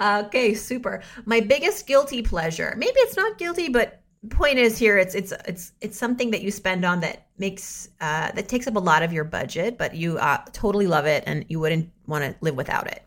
Okay, 0.00 0.54
super. 0.54 1.02
My 1.24 1.40
biggest 1.40 1.86
guilty 1.86 2.20
pleasure. 2.22 2.74
Maybe 2.76 2.94
it's 2.98 3.16
not 3.16 3.38
guilty, 3.38 3.68
but 3.68 4.00
point 4.28 4.58
is 4.58 4.76
here 4.76 4.98
it's 4.98 5.14
it's 5.14 5.32
it's 5.46 5.72
it's 5.80 5.98
something 5.98 6.30
that 6.30 6.42
you 6.42 6.50
spend 6.50 6.84
on 6.84 7.00
that 7.00 7.28
makes 7.38 7.88
uh 8.02 8.30
that 8.32 8.48
takes 8.48 8.66
up 8.66 8.76
a 8.76 8.80
lot 8.80 9.02
of 9.02 9.12
your 9.12 9.24
budget, 9.24 9.78
but 9.78 9.94
you 9.94 10.18
uh 10.18 10.38
totally 10.52 10.86
love 10.86 11.06
it 11.06 11.24
and 11.26 11.44
you 11.48 11.58
wouldn't 11.58 11.90
want 12.06 12.22
to 12.24 12.34
live 12.42 12.54
without 12.56 12.86
it. 12.86 13.02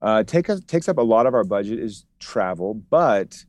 Uh, 0.00 0.22
take 0.22 0.48
us, 0.48 0.60
takes 0.64 0.88
up 0.88 0.98
a 0.98 1.02
lot 1.02 1.26
of 1.26 1.34
our 1.34 1.44
budget 1.44 1.78
is 1.78 2.04
travel, 2.20 2.74
but 2.74 3.44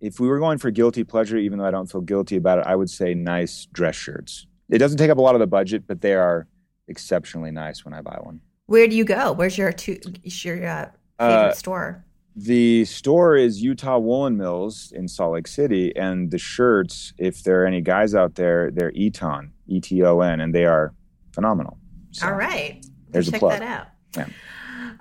if 0.00 0.20
we 0.20 0.28
were 0.28 0.38
going 0.38 0.58
for 0.58 0.70
guilty 0.70 1.04
pleasure, 1.04 1.36
even 1.36 1.58
though 1.58 1.64
I 1.64 1.70
don't 1.70 1.90
feel 1.90 2.00
guilty 2.02 2.36
about 2.36 2.58
it, 2.58 2.66
I 2.66 2.76
would 2.76 2.90
say 2.90 3.14
nice 3.14 3.66
dress 3.72 3.96
shirts. 3.96 4.46
It 4.68 4.78
doesn't 4.78 4.98
take 4.98 5.10
up 5.10 5.18
a 5.18 5.22
lot 5.22 5.34
of 5.34 5.40
the 5.40 5.46
budget, 5.46 5.86
but 5.86 6.00
they 6.00 6.14
are 6.14 6.46
exceptionally 6.88 7.50
nice 7.50 7.84
when 7.84 7.94
I 7.94 8.02
buy 8.02 8.18
one. 8.22 8.40
Where 8.66 8.86
do 8.88 8.94
you 8.96 9.04
go? 9.04 9.32
Where's 9.32 9.56
your 9.58 9.72
to, 9.72 9.98
your 10.24 10.66
uh, 10.66 10.90
favorite 11.18 11.48
Uh, 11.48 11.52
store? 11.54 12.04
The 12.36 12.84
store 12.84 13.36
is 13.36 13.60
Utah 13.62 13.98
Woolen 13.98 14.36
Mills 14.36 14.92
in 14.94 15.08
Salt 15.08 15.32
Lake 15.34 15.48
City, 15.48 15.94
and 15.96 16.30
the 16.30 16.38
shirts, 16.38 17.12
if 17.18 17.42
there 17.42 17.62
are 17.62 17.66
any 17.66 17.80
guys 17.80 18.14
out 18.14 18.36
there, 18.36 18.70
they're 18.70 18.92
Eton, 18.92 19.52
E 19.66 19.80
T 19.80 20.02
O 20.04 20.20
N, 20.20 20.40
and 20.40 20.54
they 20.54 20.64
are 20.64 20.94
phenomenal. 21.32 21.78
So, 22.12 22.26
All 22.28 22.34
right. 22.34 22.84
there's 23.10 23.28
a 23.28 23.32
plug. 23.32 23.58
that 23.58 23.62
out. 23.62 23.86
Yeah. 24.16 24.28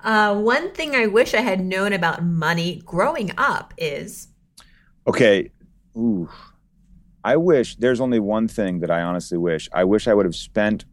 Uh, 0.04 0.40
one 0.40 0.72
thing 0.74 0.96
I 0.96 1.08
wish 1.08 1.34
I 1.34 1.42
had 1.42 1.60
known 1.64 1.94
about 1.94 2.24
money 2.24 2.82
growing 2.86 3.32
up 3.38 3.74
is 3.78 4.28
Okay. 5.08 5.52
Ooh. 5.98 6.30
I 7.24 7.36
wish 7.36 7.76
there's 7.76 8.00
only 8.00 8.20
one 8.20 8.48
thing 8.48 8.80
that 8.80 8.90
I 8.92 9.02
honestly 9.02 9.38
wish. 9.38 9.68
I 9.74 9.84
wish 9.84 10.08
I 10.08 10.14
would 10.14 10.26
have 10.26 10.36
spent 10.36 10.86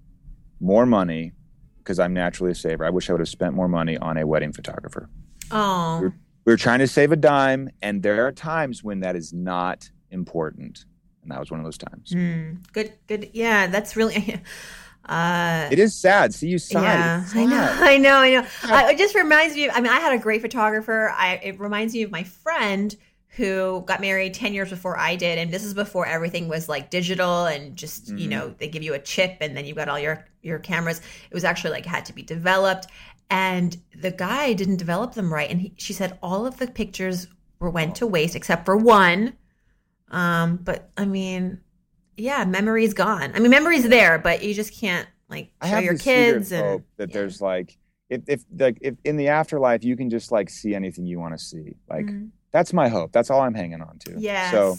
more 0.61 0.87
money 0.87 1.33
because 1.79 1.99
I'm 2.01 2.13
naturally 2.15 2.51
a 2.53 2.55
saver. 2.55 2.85
I 2.85 2.91
wish 2.91 3.09
I 3.09 3.13
would 3.13 3.21
have 3.21 3.29
spent 3.29 3.55
more 3.55 3.69
money 3.69 3.97
on 3.99 4.17
a 4.17 4.27
wedding 4.27 4.53
photographer. 4.53 5.09
oh 5.51 6.13
We 6.47 6.53
were 6.53 6.57
trying 6.57 6.79
to 6.79 6.87
save 6.87 7.11
a 7.11 7.17
dime, 7.17 7.71
and 7.83 8.03
there 8.03 8.27
are 8.27 8.33
times 8.33 8.83
when 8.83 9.01
that 9.01 9.17
is 9.17 9.33
not 9.33 9.91
important. 10.13 10.87
And 11.23 11.33
that 11.33 11.41
was 11.41 11.51
one 11.51 11.59
of 11.59 11.65
those 11.65 11.77
times. 11.77 12.13
hmm, 12.13 12.53
good 12.73 12.93
good 13.09 13.31
yeah 13.33 13.67
that's 13.67 13.97
really 13.97 14.41
uh 15.07 15.69
It 15.73 15.81
is 15.81 15.93
sad. 15.93 16.33
See, 16.33 16.47
you 16.47 16.59
sighed. 16.59 16.83
Yeah, 16.83 17.27
I 17.35 17.45
know. 17.47 17.77
I 17.81 17.99
know, 17.99 18.17
I 18.19 18.31
know. 18.31 18.47
I, 18.63 18.93
it 18.93 18.99
just 18.99 19.17
reminds 19.17 19.57
me. 19.57 19.67
Of, 19.67 19.77
I 19.77 19.81
mean, 19.81 19.93
I 19.93 19.99
had 19.99 20.13
a 20.13 20.19
great 20.19 20.41
photographer. 20.41 21.13
I 21.17 21.41
it 21.43 21.59
reminds 21.59 21.95
me 21.95 22.03
of 22.03 22.13
my 22.13 22.23
friend 22.23 22.97
who 23.37 23.83
got 23.87 24.01
married 24.01 24.33
10 24.33 24.55
years 24.55 24.71
before 24.71 24.99
I 24.99 25.15
did. 25.15 25.39
And 25.39 25.53
this 25.53 25.63
is 25.63 25.75
before 25.75 26.07
everything 26.07 26.49
was 26.49 26.71
like 26.71 26.89
digital 26.89 27.45
and 27.45 27.77
just, 27.77 28.07
mm-hmm. 28.07 28.17
you 28.17 28.29
know, 28.29 28.55
they 28.57 28.67
give 28.67 28.83
you 28.83 28.95
a 28.95 28.99
chip 28.99 29.37
and 29.43 29.55
then 29.55 29.67
you've 29.67 29.77
got 29.77 29.91
all 29.91 29.99
your, 29.99 30.25
your 30.43 30.59
cameras. 30.59 31.03
It 31.31 31.35
was 31.35 31.45
actually 31.45 31.73
like 31.73 31.85
had 31.85 32.07
to 32.07 32.15
be 32.15 32.23
developed. 32.23 32.87
And 33.29 33.77
the 33.95 34.11
guy 34.11 34.53
didn't 34.53 34.77
develop 34.77 35.15
them 35.15 35.33
right. 35.33 35.51
And 35.51 35.61
he, 35.61 35.75
she 35.77 35.93
said 35.93 36.19
all 36.23 36.47
of 36.47 36.59
the 36.59 36.67
pictures 36.67 37.29
were 37.59 37.71
went 37.71 37.97
to 37.97 38.07
waste 38.07 38.37
except 38.37 38.65
for 38.65 38.77
one. 38.77 39.35
Um, 40.11 40.57
but 40.57 40.91
I 40.97 41.05
mean, 41.05 41.61
yeah, 42.17 42.45
memory's 42.45 42.95
gone. 42.95 43.33
I 43.35 43.41
mean, 43.41 43.51
memory's 43.51 43.89
there, 43.89 44.19
but 44.19 44.43
you 44.43 44.55
just 44.55 44.73
can't 44.73 45.09
like 45.29 45.51
show 45.65 45.79
your 45.79 45.99
kids 45.99 46.53
and 46.53 46.85
that 46.99 47.11
yeah. 47.11 47.15
there's 47.15 47.41
like 47.41 47.77
if 48.09 48.23
if 48.29 48.45
like 48.57 48.79
if 48.81 48.95
in 49.05 49.17
the 49.17 49.29
afterlife 49.29 49.83
you 49.83 49.97
can 49.97 50.09
just 50.09 50.31
like 50.31 50.49
see 50.49 50.75
anything 50.75 51.07
you 51.07 51.19
want 51.19 51.37
to 51.37 51.45
see. 51.45 51.77
Like 51.89 52.07
mm-hmm. 52.07 52.27
that's 52.53 52.73
my 52.73 52.89
hope. 52.89 53.13
That's 53.13 53.31
all 53.31 53.41
I'm 53.41 53.55
hanging 53.55 53.83
on 53.83 53.99
to. 54.01 54.15
Yeah. 54.19 54.51
So 54.53 54.77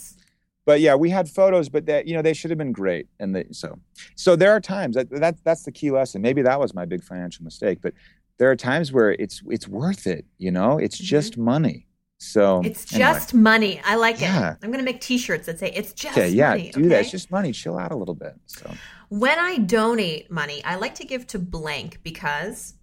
but 0.68 0.82
yeah, 0.82 0.96
we 0.96 1.10
had 1.10 1.30
photos, 1.30 1.70
but 1.70 1.86
that 1.86 2.08
you 2.08 2.14
know 2.14 2.22
they 2.22 2.34
should 2.34 2.52
have 2.52 2.58
been 2.58 2.74
great, 2.74 3.08
and 3.22 3.34
they, 3.34 3.46
so 3.52 3.80
so 4.16 4.36
there 4.36 4.52
are 4.52 4.60
times 4.60 4.98
that, 4.98 5.10
that 5.12 5.38
that's 5.46 5.64
the 5.64 5.72
key 5.72 5.92
lesson. 5.92 6.22
Maybe 6.22 6.42
that 6.42 6.60
was 6.60 6.74
my 6.74 6.84
big 6.84 7.06
financial 7.06 7.46
mistake, 7.46 7.80
but 7.82 7.94
there 8.38 8.50
are 8.52 8.56
times 8.56 8.92
where 8.92 9.12
it's 9.12 9.42
it's 9.48 9.68
worth 9.68 10.08
it. 10.08 10.26
You 10.38 10.52
know, 10.52 10.78
it's 10.78 10.98
mm-hmm. 10.98 11.06
just 11.06 11.38
money. 11.38 11.88
So 12.20 12.62
it's 12.66 12.92
anyway. 12.92 13.14
just 13.14 13.34
money. 13.34 13.82
I 13.86 13.96
like 13.96 14.20
yeah. 14.20 14.54
it. 14.54 14.58
I'm 14.64 14.72
gonna 14.72 14.84
make 14.84 15.02
T-shirts 15.02 15.46
that 15.46 15.60
say 15.60 15.72
it's 15.72 15.94
just 15.94 16.18
okay, 16.18 16.30
yeah, 16.30 16.50
money. 16.50 16.72
do 16.72 16.80
okay? 16.80 16.90
that. 16.90 17.02
It's 17.02 17.12
just 17.12 17.30
money. 17.30 17.52
Chill 17.52 17.78
out 17.78 17.92
a 17.92 17.96
little 17.96 18.16
bit. 18.16 18.34
So 18.48 18.74
when 19.10 19.38
I 19.38 19.58
donate 19.58 20.32
money, 20.32 20.64
I 20.64 20.76
like 20.76 20.96
to 20.96 21.06
give 21.06 21.28
to 21.28 21.40
blank 21.40 22.00
because 22.04 22.74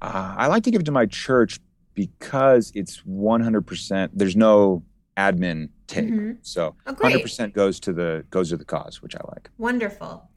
uh, 0.00 0.34
I 0.36 0.46
like 0.46 0.62
to 0.64 0.70
give 0.70 0.84
to 0.84 0.92
my 0.92 1.06
church 1.06 1.60
because 1.94 2.72
it's 2.74 3.02
100%. 3.02 4.10
There's 4.12 4.36
no 4.36 4.82
admin 5.16 5.68
take, 5.86 6.06
mm-hmm. 6.06 6.32
so 6.42 6.74
oh, 6.86 6.94
100% 6.94 7.52
goes 7.52 7.78
to 7.80 7.92
the 7.92 8.24
goes 8.30 8.48
to 8.50 8.56
the 8.56 8.64
cause, 8.64 9.02
which 9.02 9.14
I 9.14 9.20
like. 9.28 9.50
Wonderful. 9.58 10.28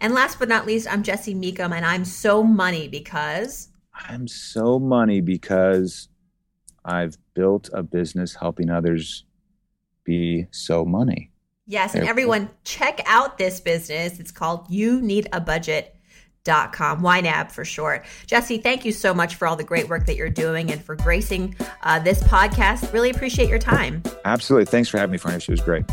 And 0.00 0.14
last 0.14 0.38
but 0.38 0.48
not 0.48 0.66
least, 0.66 0.92
I'm 0.92 1.02
Jesse 1.02 1.34
Mecham, 1.34 1.72
and 1.72 1.84
I'm 1.84 2.04
so 2.04 2.42
money 2.42 2.86
because 2.88 3.68
I'm 3.98 4.28
so 4.28 4.78
money 4.78 5.20
because 5.20 6.08
I've 6.84 7.16
built 7.34 7.68
a 7.72 7.82
business 7.82 8.34
helping 8.34 8.70
others 8.70 9.24
be 10.04 10.46
so 10.50 10.84
money. 10.84 11.30
Yes, 11.66 11.94
and 11.94 12.06
everyone 12.06 12.48
check 12.64 13.00
out 13.06 13.38
this 13.38 13.60
business. 13.60 14.18
It's 14.18 14.30
called 14.30 14.66
You 14.70 15.00
Need 15.00 15.28
a 15.32 15.40
Budget. 15.40 15.94
Dot 16.44 16.72
com, 16.72 17.02
YNAB 17.02 17.50
for 17.50 17.62
short. 17.62 18.06
Jesse, 18.26 18.56
thank 18.56 18.86
you 18.86 18.92
so 18.92 19.12
much 19.12 19.34
for 19.34 19.46
all 19.46 19.54
the 19.54 19.64
great 19.64 19.86
work 19.90 20.06
that 20.06 20.16
you're 20.16 20.30
doing 20.30 20.70
and 20.70 20.82
for 20.82 20.96
gracing 20.96 21.54
uh, 21.82 21.98
this 21.98 22.22
podcast. 22.22 22.90
Really 22.90 23.10
appreciate 23.10 23.50
your 23.50 23.58
time. 23.58 24.02
Absolutely. 24.24 24.64
Thanks 24.64 24.88
for 24.88 24.96
having 24.96 25.12
me, 25.12 25.18
Farnoosh. 25.18 25.42
It 25.42 25.50
was 25.50 25.60
great. 25.60 25.84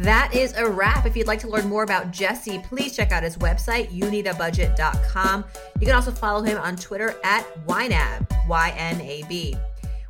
That 0.00 0.34
is 0.34 0.54
a 0.54 0.66
wrap. 0.66 1.04
If 1.04 1.14
you'd 1.14 1.26
like 1.26 1.40
to 1.40 1.48
learn 1.48 1.68
more 1.68 1.82
about 1.82 2.10
Jesse, 2.10 2.58
please 2.60 2.96
check 2.96 3.12
out 3.12 3.22
his 3.22 3.36
website, 3.36 3.90
youneedabudget.com. 3.90 5.44
You 5.78 5.86
can 5.86 5.94
also 5.94 6.10
follow 6.10 6.40
him 6.40 6.56
on 6.56 6.76
Twitter 6.76 7.16
at 7.22 7.44
YNAB, 7.66 8.48
Y 8.48 8.74
N 8.78 8.98
A 9.02 9.22
B. 9.28 9.54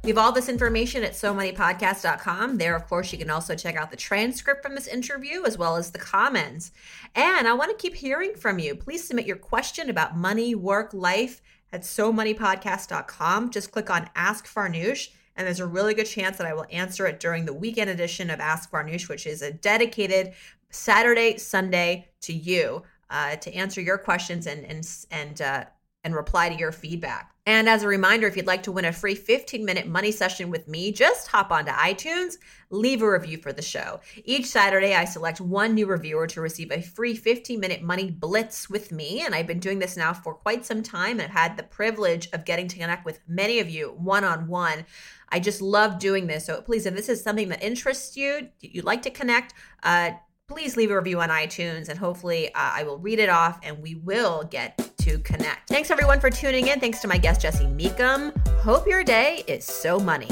We 0.04 0.10
have 0.10 0.18
all 0.18 0.30
this 0.30 0.48
information 0.48 1.02
at 1.02 1.14
somoneypodcast.com. 1.14 2.56
There, 2.56 2.76
of 2.76 2.86
course, 2.86 3.10
you 3.10 3.18
can 3.18 3.30
also 3.30 3.56
check 3.56 3.74
out 3.74 3.90
the 3.90 3.96
transcript 3.96 4.62
from 4.62 4.76
this 4.76 4.86
interview 4.86 5.44
as 5.44 5.58
well 5.58 5.74
as 5.74 5.90
the 5.90 5.98
comments. 5.98 6.70
And 7.16 7.48
I 7.48 7.52
want 7.54 7.76
to 7.76 7.76
keep 7.76 7.96
hearing 7.96 8.36
from 8.36 8.60
you. 8.60 8.76
Please 8.76 9.02
submit 9.02 9.26
your 9.26 9.36
question 9.38 9.90
about 9.90 10.16
money, 10.16 10.54
work, 10.54 10.94
life 10.94 11.42
at 11.72 11.82
somoneypodcast.com. 11.82 13.50
Just 13.50 13.72
click 13.72 13.90
on 13.90 14.08
Ask 14.14 14.46
Farnoosh, 14.46 15.08
and 15.40 15.46
there's 15.46 15.60
a 15.60 15.66
really 15.66 15.94
good 15.94 16.04
chance 16.04 16.36
that 16.36 16.46
I 16.46 16.52
will 16.52 16.66
answer 16.70 17.06
it 17.06 17.18
during 17.18 17.46
the 17.46 17.54
weekend 17.54 17.88
edition 17.88 18.28
of 18.28 18.40
Ask 18.40 18.70
Farnoosh, 18.70 19.08
which 19.08 19.26
is 19.26 19.40
a 19.40 19.50
dedicated 19.50 20.34
Saturday, 20.68 21.38
Sunday 21.38 22.08
to 22.20 22.34
you 22.34 22.82
uh, 23.08 23.36
to 23.36 23.54
answer 23.54 23.80
your 23.80 23.96
questions 23.96 24.46
and 24.46 24.66
and 24.66 24.86
and 25.10 25.40
uh, 25.40 25.64
and 26.04 26.14
reply 26.14 26.50
to 26.50 26.56
your 26.56 26.72
feedback. 26.72 27.32
And 27.50 27.68
as 27.68 27.82
a 27.82 27.88
reminder, 27.88 28.28
if 28.28 28.36
you'd 28.36 28.46
like 28.46 28.62
to 28.62 28.70
win 28.70 28.84
a 28.84 28.92
free 28.92 29.16
15 29.16 29.64
minute 29.64 29.88
money 29.88 30.12
session 30.12 30.50
with 30.50 30.68
me, 30.68 30.92
just 30.92 31.26
hop 31.26 31.50
onto 31.50 31.72
iTunes, 31.72 32.34
leave 32.70 33.02
a 33.02 33.10
review 33.10 33.38
for 33.38 33.52
the 33.52 33.60
show. 33.60 33.98
Each 34.24 34.46
Saturday, 34.46 34.94
I 34.94 35.04
select 35.04 35.40
one 35.40 35.74
new 35.74 35.88
reviewer 35.88 36.28
to 36.28 36.40
receive 36.40 36.70
a 36.70 36.80
free 36.80 37.16
15 37.16 37.58
minute 37.58 37.82
money 37.82 38.08
blitz 38.08 38.70
with 38.70 38.92
me. 38.92 39.22
And 39.26 39.34
I've 39.34 39.48
been 39.48 39.58
doing 39.58 39.80
this 39.80 39.96
now 39.96 40.12
for 40.12 40.32
quite 40.32 40.64
some 40.64 40.80
time 40.80 41.18
and 41.18 41.22
I've 41.22 41.36
had 41.36 41.56
the 41.56 41.64
privilege 41.64 42.28
of 42.32 42.44
getting 42.44 42.68
to 42.68 42.78
connect 42.78 43.04
with 43.04 43.18
many 43.26 43.58
of 43.58 43.68
you 43.68 43.96
one 43.98 44.22
on 44.22 44.46
one. 44.46 44.86
I 45.30 45.40
just 45.40 45.60
love 45.60 45.98
doing 45.98 46.28
this. 46.28 46.46
So 46.46 46.62
please, 46.62 46.86
if 46.86 46.94
this 46.94 47.08
is 47.08 47.20
something 47.20 47.48
that 47.48 47.64
interests 47.64 48.16
you, 48.16 48.50
you'd 48.60 48.84
like 48.84 49.02
to 49.02 49.10
connect, 49.10 49.54
uh, 49.82 50.12
please 50.50 50.76
leave 50.76 50.90
a 50.90 50.96
review 50.96 51.20
on 51.20 51.28
iTunes 51.28 51.88
and 51.88 51.98
hopefully 51.98 52.48
uh, 52.48 52.72
I 52.74 52.82
will 52.82 52.98
read 52.98 53.20
it 53.20 53.28
off 53.28 53.60
and 53.62 53.80
we 53.80 53.94
will 53.94 54.42
get 54.42 54.76
to 54.98 55.18
connect. 55.20 55.68
Thanks 55.68 55.90
everyone 55.92 56.18
for 56.18 56.28
tuning 56.28 56.66
in. 56.66 56.80
Thanks 56.80 56.98
to 57.00 57.08
my 57.08 57.18
guest, 57.18 57.40
Jesse 57.40 57.66
Mecham. 57.66 58.32
Hope 58.58 58.88
your 58.88 59.04
day 59.04 59.44
is 59.46 59.64
so 59.64 60.00
money. 60.00 60.28